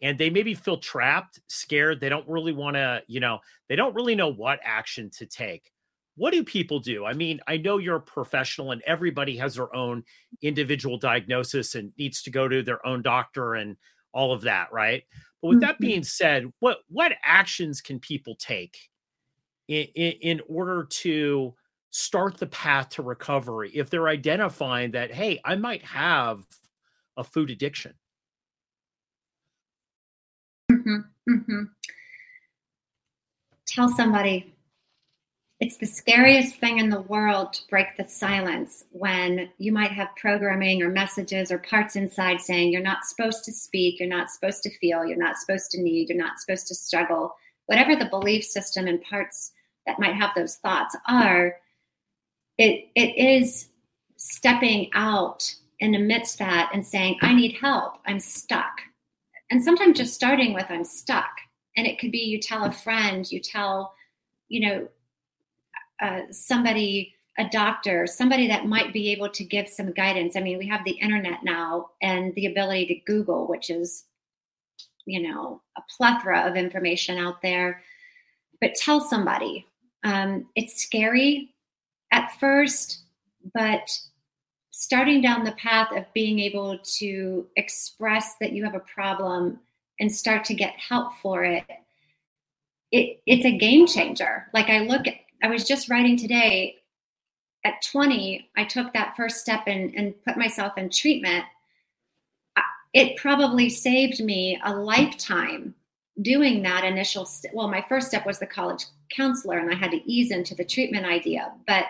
And 0.00 0.18
they 0.18 0.30
maybe 0.30 0.54
feel 0.54 0.78
trapped, 0.78 1.40
scared. 1.46 2.00
They 2.00 2.08
don't 2.08 2.28
really 2.28 2.52
want 2.52 2.74
to, 2.74 3.02
you 3.06 3.20
know, 3.20 3.38
they 3.68 3.76
don't 3.76 3.94
really 3.94 4.14
know 4.14 4.32
what 4.32 4.60
action 4.62 5.10
to 5.18 5.26
take. 5.26 5.72
What 6.16 6.32
do 6.32 6.44
people 6.44 6.80
do? 6.80 7.06
I 7.06 7.14
mean, 7.14 7.40
I 7.46 7.56
know 7.56 7.78
you're 7.78 7.96
a 7.96 8.00
professional 8.00 8.72
and 8.72 8.82
everybody 8.82 9.36
has 9.38 9.54
their 9.54 9.74
own 9.74 10.04
individual 10.42 10.98
diagnosis 10.98 11.74
and 11.74 11.92
needs 11.96 12.22
to 12.22 12.30
go 12.30 12.48
to 12.48 12.62
their 12.62 12.84
own 12.86 13.00
doctor 13.02 13.54
and 13.54 13.76
all 14.12 14.32
of 14.32 14.42
that, 14.42 14.72
right? 14.72 15.04
But 15.40 15.48
with 15.48 15.60
that 15.60 15.76
mm-hmm. 15.76 15.86
being 15.86 16.04
said, 16.04 16.52
what 16.60 16.78
what 16.88 17.12
actions 17.24 17.80
can 17.80 17.98
people 17.98 18.36
take 18.36 18.76
in, 19.68 19.86
in, 19.94 20.12
in 20.20 20.40
order 20.48 20.84
to 20.84 21.54
start 21.90 22.38
the 22.38 22.46
path 22.46 22.88
to 22.88 23.02
recovery 23.02 23.70
if 23.74 23.90
they're 23.90 24.08
identifying 24.08 24.90
that 24.92 25.12
hey, 25.12 25.40
I 25.44 25.56
might 25.56 25.84
have 25.84 26.44
of 27.16 27.28
food 27.28 27.50
addiction. 27.50 27.94
Mm-hmm, 30.70 30.98
mm-hmm. 31.30 31.62
Tell 33.66 33.88
somebody 33.88 34.52
it's 35.62 35.76
the 35.76 35.86
scariest 35.86 36.56
thing 36.56 36.78
in 36.78 36.88
the 36.88 37.02
world 37.02 37.52
to 37.52 37.62
break 37.70 37.96
the 37.96 38.02
silence 38.02 38.84
when 38.90 39.48
you 39.58 39.70
might 39.70 39.92
have 39.92 40.08
programming 40.16 40.82
or 40.82 40.88
messages 40.88 41.52
or 41.52 41.58
parts 41.58 41.94
inside 41.94 42.40
saying 42.40 42.72
you're 42.72 42.82
not 42.82 43.04
supposed 43.04 43.44
to 43.44 43.52
speak, 43.52 44.00
you're 44.00 44.08
not 44.08 44.28
supposed 44.28 44.64
to 44.64 44.76
feel, 44.78 45.06
you're 45.06 45.16
not 45.16 45.36
supposed 45.36 45.70
to 45.70 45.80
need, 45.80 46.08
you're 46.08 46.18
not 46.18 46.40
supposed 46.40 46.66
to 46.66 46.74
struggle. 46.74 47.36
Whatever 47.66 47.94
the 47.94 48.06
belief 48.06 48.44
system 48.44 48.88
and 48.88 49.00
parts 49.02 49.52
that 49.86 50.00
might 50.00 50.16
have 50.16 50.30
those 50.34 50.56
thoughts 50.56 50.96
are, 51.08 51.54
it 52.58 52.88
it 52.96 53.16
is 53.16 53.68
stepping 54.16 54.90
out 54.94 55.54
and 55.82 55.96
amidst 55.96 56.38
that 56.38 56.70
and 56.72 56.86
saying, 56.86 57.18
I 57.20 57.34
need 57.34 57.56
help, 57.60 57.98
I'm 58.06 58.20
stuck. 58.20 58.80
And 59.50 59.62
sometimes 59.62 59.98
just 59.98 60.14
starting 60.14 60.54
with, 60.54 60.64
I'm 60.70 60.84
stuck. 60.84 61.30
And 61.76 61.86
it 61.86 61.98
could 61.98 62.12
be 62.12 62.20
you 62.20 62.40
tell 62.40 62.64
a 62.64 62.72
friend, 62.72 63.30
you 63.30 63.40
tell, 63.40 63.94
you 64.48 64.66
know, 64.66 64.88
uh, 66.00 66.20
somebody 66.30 67.14
a 67.38 67.48
doctor, 67.48 68.06
somebody 68.06 68.46
that 68.46 68.66
might 68.66 68.92
be 68.92 69.10
able 69.10 69.28
to 69.30 69.44
give 69.44 69.68
some 69.68 69.90
guidance. 69.92 70.36
I 70.36 70.40
mean, 70.40 70.58
we 70.58 70.68
have 70.68 70.84
the 70.84 70.92
internet 70.92 71.42
now 71.42 71.90
and 72.02 72.34
the 72.34 72.46
ability 72.46 72.86
to 72.86 73.12
Google, 73.12 73.48
which 73.48 73.70
is, 73.70 74.04
you 75.06 75.22
know, 75.22 75.62
a 75.76 75.82
plethora 75.96 76.40
of 76.42 76.56
information 76.56 77.18
out 77.18 77.40
there. 77.42 77.82
But 78.60 78.74
tell 78.74 79.00
somebody. 79.00 79.66
Um, 80.04 80.46
it's 80.54 80.82
scary 80.82 81.54
at 82.12 82.38
first, 82.38 83.00
but 83.54 83.98
starting 84.72 85.20
down 85.20 85.44
the 85.44 85.52
path 85.52 85.94
of 85.94 86.12
being 86.14 86.40
able 86.40 86.78
to 86.78 87.46
express 87.56 88.36
that 88.40 88.52
you 88.52 88.64
have 88.64 88.74
a 88.74 88.80
problem 88.80 89.60
and 90.00 90.10
start 90.10 90.44
to 90.46 90.54
get 90.54 90.72
help 90.76 91.12
for 91.22 91.44
it, 91.44 91.64
it 92.90 93.20
it's 93.26 93.44
a 93.44 93.56
game 93.56 93.86
changer. 93.86 94.48
Like 94.52 94.70
I 94.70 94.80
look 94.80 95.06
at, 95.06 95.14
I 95.42 95.48
was 95.48 95.64
just 95.64 95.90
writing 95.90 96.16
today 96.16 96.76
at 97.64 97.82
20, 97.92 98.50
I 98.56 98.64
took 98.64 98.92
that 98.92 99.14
first 99.16 99.40
step 99.40 99.64
and, 99.66 99.94
and 99.94 100.14
put 100.24 100.36
myself 100.36 100.76
in 100.76 100.90
treatment. 100.90 101.44
It 102.92 103.16
probably 103.16 103.68
saved 103.70 104.22
me 104.22 104.60
a 104.64 104.74
lifetime 104.74 105.74
doing 106.20 106.62
that 106.62 106.84
initial 106.84 107.26
well 107.54 107.68
my 107.68 107.82
first 107.88 108.08
step 108.08 108.26
was 108.26 108.38
the 108.38 108.46
college 108.46 108.84
counselor 109.10 109.58
and 109.58 109.72
i 109.72 109.74
had 109.74 109.90
to 109.90 110.10
ease 110.10 110.30
into 110.30 110.54
the 110.54 110.62
treatment 110.62 111.06
idea 111.06 111.50
but 111.66 111.86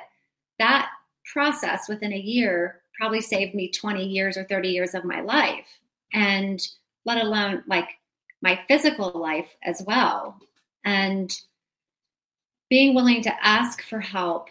that 0.61 0.91
process 1.33 1.89
within 1.89 2.12
a 2.12 2.18
year 2.18 2.80
probably 2.99 3.20
saved 3.20 3.55
me 3.55 3.70
20 3.70 4.05
years 4.05 4.37
or 4.37 4.45
30 4.45 4.68
years 4.68 4.95
of 4.95 5.05
my 5.05 5.20
life. 5.20 5.66
And 6.12 6.61
let 7.05 7.18
alone 7.18 7.64
like 7.66 7.89
my 8.43 8.61
physical 8.68 9.11
life 9.11 9.57
as 9.64 9.83
well. 9.87 10.39
And 10.85 11.33
being 12.68 12.95
willing 12.95 13.22
to 13.22 13.47
ask 13.47 13.83
for 13.83 14.01
help 14.01 14.49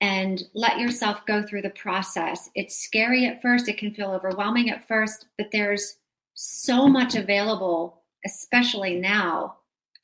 and 0.00 0.42
let 0.54 0.78
yourself 0.78 1.24
go 1.26 1.42
through 1.42 1.62
the 1.62 1.70
process. 1.70 2.50
It's 2.54 2.76
scary 2.76 3.26
at 3.26 3.40
first. 3.40 3.68
It 3.68 3.78
can 3.78 3.94
feel 3.94 4.10
overwhelming 4.10 4.70
at 4.70 4.86
first 4.88 5.26
but 5.38 5.48
there's 5.52 5.96
so 6.34 6.88
much 6.88 7.14
available 7.14 8.02
especially 8.24 8.98
now 8.98 9.56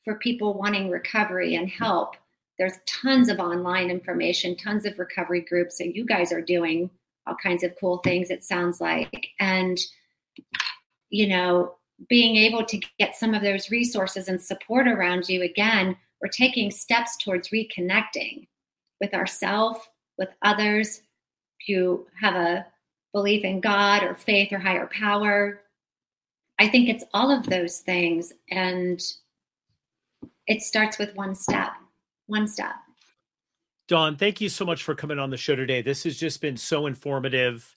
for 0.03 0.15
people 0.15 0.53
wanting 0.53 0.89
recovery 0.89 1.55
and 1.55 1.69
help 1.69 2.15
there's 2.59 2.77
tons 2.85 3.29
of 3.29 3.39
online 3.39 3.89
information, 3.89 4.55
tons 4.55 4.85
of 4.85 4.99
recovery 4.99 5.41
groups 5.41 5.77
that 5.77 5.95
you 5.95 6.05
guys 6.05 6.31
are 6.33 6.41
doing 6.41 6.89
all 7.25 7.35
kinds 7.41 7.63
of 7.63 7.73
cool 7.79 7.99
things, 7.99 8.29
it 8.29 8.43
sounds 8.43 8.81
like. 8.81 9.27
And, 9.39 9.79
you 11.09 11.27
know, 11.27 11.75
being 12.09 12.35
able 12.35 12.65
to 12.65 12.79
get 12.99 13.15
some 13.15 13.33
of 13.33 13.41
those 13.41 13.71
resources 13.71 14.27
and 14.27 14.41
support 14.41 14.87
around 14.87 15.29
you 15.29 15.41
again, 15.41 15.95
we're 16.21 16.29
taking 16.29 16.69
steps 16.69 17.17
towards 17.17 17.49
reconnecting 17.49 18.47
with 18.99 19.13
ourselves, 19.13 19.79
with 20.17 20.29
others. 20.41 21.01
If 21.61 21.69
you 21.69 22.07
have 22.19 22.35
a 22.35 22.65
belief 23.13 23.45
in 23.45 23.61
God 23.61 24.03
or 24.03 24.15
faith 24.15 24.51
or 24.51 24.59
higher 24.59 24.87
power, 24.87 25.61
I 26.59 26.67
think 26.67 26.89
it's 26.89 27.05
all 27.13 27.31
of 27.31 27.45
those 27.45 27.79
things. 27.79 28.33
And 28.51 29.01
it 30.45 30.61
starts 30.61 30.97
with 30.97 31.15
one 31.15 31.35
step 31.35 31.71
one 32.29 32.47
step. 32.47 32.75
Dawn, 33.87 34.15
thank 34.15 34.39
you 34.39 34.49
so 34.49 34.65
much 34.65 34.83
for 34.83 34.93
coming 34.93 35.17
on 35.17 35.31
the 35.31 35.37
show 35.37 35.55
today. 35.55 35.81
This 35.81 36.03
has 36.03 36.17
just 36.17 36.41
been 36.41 36.57
so 36.57 36.85
informative 36.85 37.75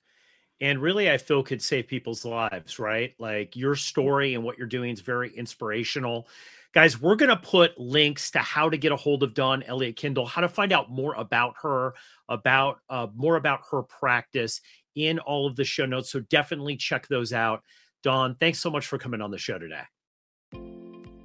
and 0.61 0.80
really 0.80 1.11
I 1.11 1.18
feel 1.18 1.42
could 1.42 1.61
save 1.61 1.88
people's 1.88 2.24
lives, 2.24 2.78
right? 2.78 3.14
Like 3.18 3.57
your 3.57 3.74
story 3.74 4.34
and 4.34 4.44
what 4.44 4.59
you're 4.59 4.68
doing 4.68 4.92
is 4.92 5.00
very 5.00 5.34
inspirational. 5.34 6.28
Guys, 6.72 7.00
we're 7.00 7.16
going 7.16 7.30
to 7.30 7.36
put 7.36 7.78
links 7.78 8.30
to 8.30 8.38
how 8.38 8.70
to 8.70 8.78
get 8.78 8.92
a 8.92 8.96
hold 8.96 9.24
of 9.24 9.34
Dawn 9.34 9.64
Elliott 9.64 9.96
Kendall, 9.96 10.24
how 10.24 10.40
to 10.40 10.48
find 10.48 10.72
out 10.72 10.88
more 10.88 11.14
about 11.14 11.55
her, 11.62 11.94
about 12.28 12.78
uh, 12.88 13.09
more 13.14 13.36
about 13.36 13.62
her 13.72 13.82
practice 13.82 14.61
in 14.94 15.18
all 15.18 15.46
of 15.46 15.57
the 15.57 15.64
show 15.64 15.84
notes. 15.84 16.11
So 16.11 16.20
definitely 16.20 16.76
check 16.76 17.09
those 17.09 17.32
out. 17.32 17.62
Dawn, 18.05 18.36
thanks 18.38 18.61
so 18.61 18.70
much 18.70 18.86
for 18.86 18.98
coming 18.98 19.20
on 19.20 19.32
the 19.32 19.38
show 19.38 19.59
today. 19.59 19.82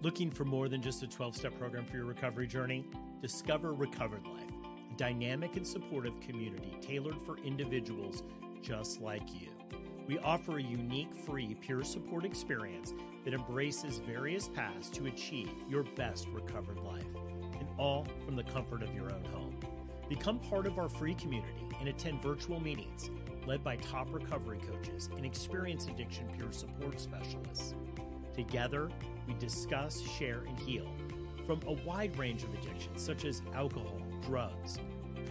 Looking 0.03 0.29
for 0.29 0.45
more 0.45 0.69
than 0.69 0.79
just 0.79 1.01
a 1.01 1.07
12 1.07 1.35
step 1.35 1.57
program 1.57 1.83
for 1.83 1.97
your 1.97 2.05
recovery 2.05 2.45
journey? 2.45 2.85
Discover 3.19 3.73
Recovered 3.73 4.27
Life, 4.27 4.51
a 4.93 4.95
dynamic 4.95 5.55
and 5.55 5.65
supportive 5.65 6.19
community 6.19 6.77
tailored 6.81 7.19
for 7.19 7.37
individuals 7.39 8.21
just 8.61 9.01
like 9.01 9.33
you. 9.33 9.49
We 10.07 10.19
offer 10.19 10.59
a 10.59 10.61
unique, 10.61 11.15
free, 11.15 11.55
peer 11.55 11.83
support 11.83 12.25
experience 12.25 12.93
that 13.25 13.33
embraces 13.33 13.97
various 13.97 14.47
paths 14.47 14.91
to 14.91 15.07
achieve 15.07 15.49
your 15.67 15.83
best 15.95 16.27
recovered 16.27 16.79
life, 16.79 17.07
and 17.59 17.67
all 17.79 18.05
from 18.23 18.35
the 18.35 18.43
comfort 18.43 18.83
of 18.83 18.93
your 18.93 19.11
own 19.11 19.25
home. 19.33 19.59
Become 20.09 20.37
part 20.39 20.67
of 20.67 20.77
our 20.77 20.89
free 20.89 21.15
community 21.15 21.67
and 21.79 21.89
attend 21.89 22.21
virtual 22.21 22.59
meetings 22.59 23.09
led 23.47 23.63
by 23.63 23.77
top 23.77 24.13
recovery 24.13 24.59
coaches 24.59 25.09
and 25.17 25.25
experienced 25.25 25.89
addiction 25.89 26.27
peer 26.37 26.51
support 26.51 26.99
specialists. 26.99 27.73
Together, 28.37 28.87
we 29.27 29.33
discuss, 29.33 29.99
share, 29.99 30.43
and 30.47 30.57
heal 30.59 30.87
from 31.47 31.59
a 31.65 31.73
wide 31.87 32.15
range 32.19 32.43
of 32.43 32.53
addictions 32.53 33.01
such 33.01 33.25
as 33.25 33.41
alcohol, 33.55 33.99
drugs, 34.21 34.77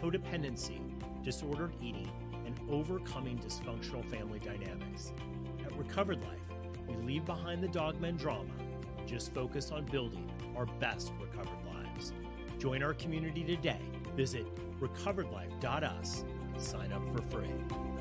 codependency, 0.02 0.80
disordered 1.22 1.72
eating, 1.80 2.10
and 2.44 2.58
overcoming 2.68 3.38
dysfunctional 3.38 4.04
family 4.10 4.40
dynamics. 4.40 5.12
At 5.64 5.72
Recovered 5.76 6.20
Life, 6.20 6.58
we 6.88 6.96
leave 6.96 7.24
behind 7.24 7.62
the 7.62 7.68
dogma 7.68 8.08
and 8.08 8.18
drama, 8.18 8.50
just 9.06 9.32
focus 9.32 9.70
on 9.70 9.84
building 9.84 10.28
our 10.56 10.66
best 10.66 11.12
recovered 11.20 11.64
lives. 11.72 12.12
Join 12.58 12.82
our 12.82 12.94
community 12.94 13.44
today. 13.44 13.80
Visit 14.16 14.46
recoveredlife.us 14.80 16.24
and 16.52 16.60
sign 16.60 16.92
up 16.92 17.02
for 17.14 17.22
free. 17.22 17.95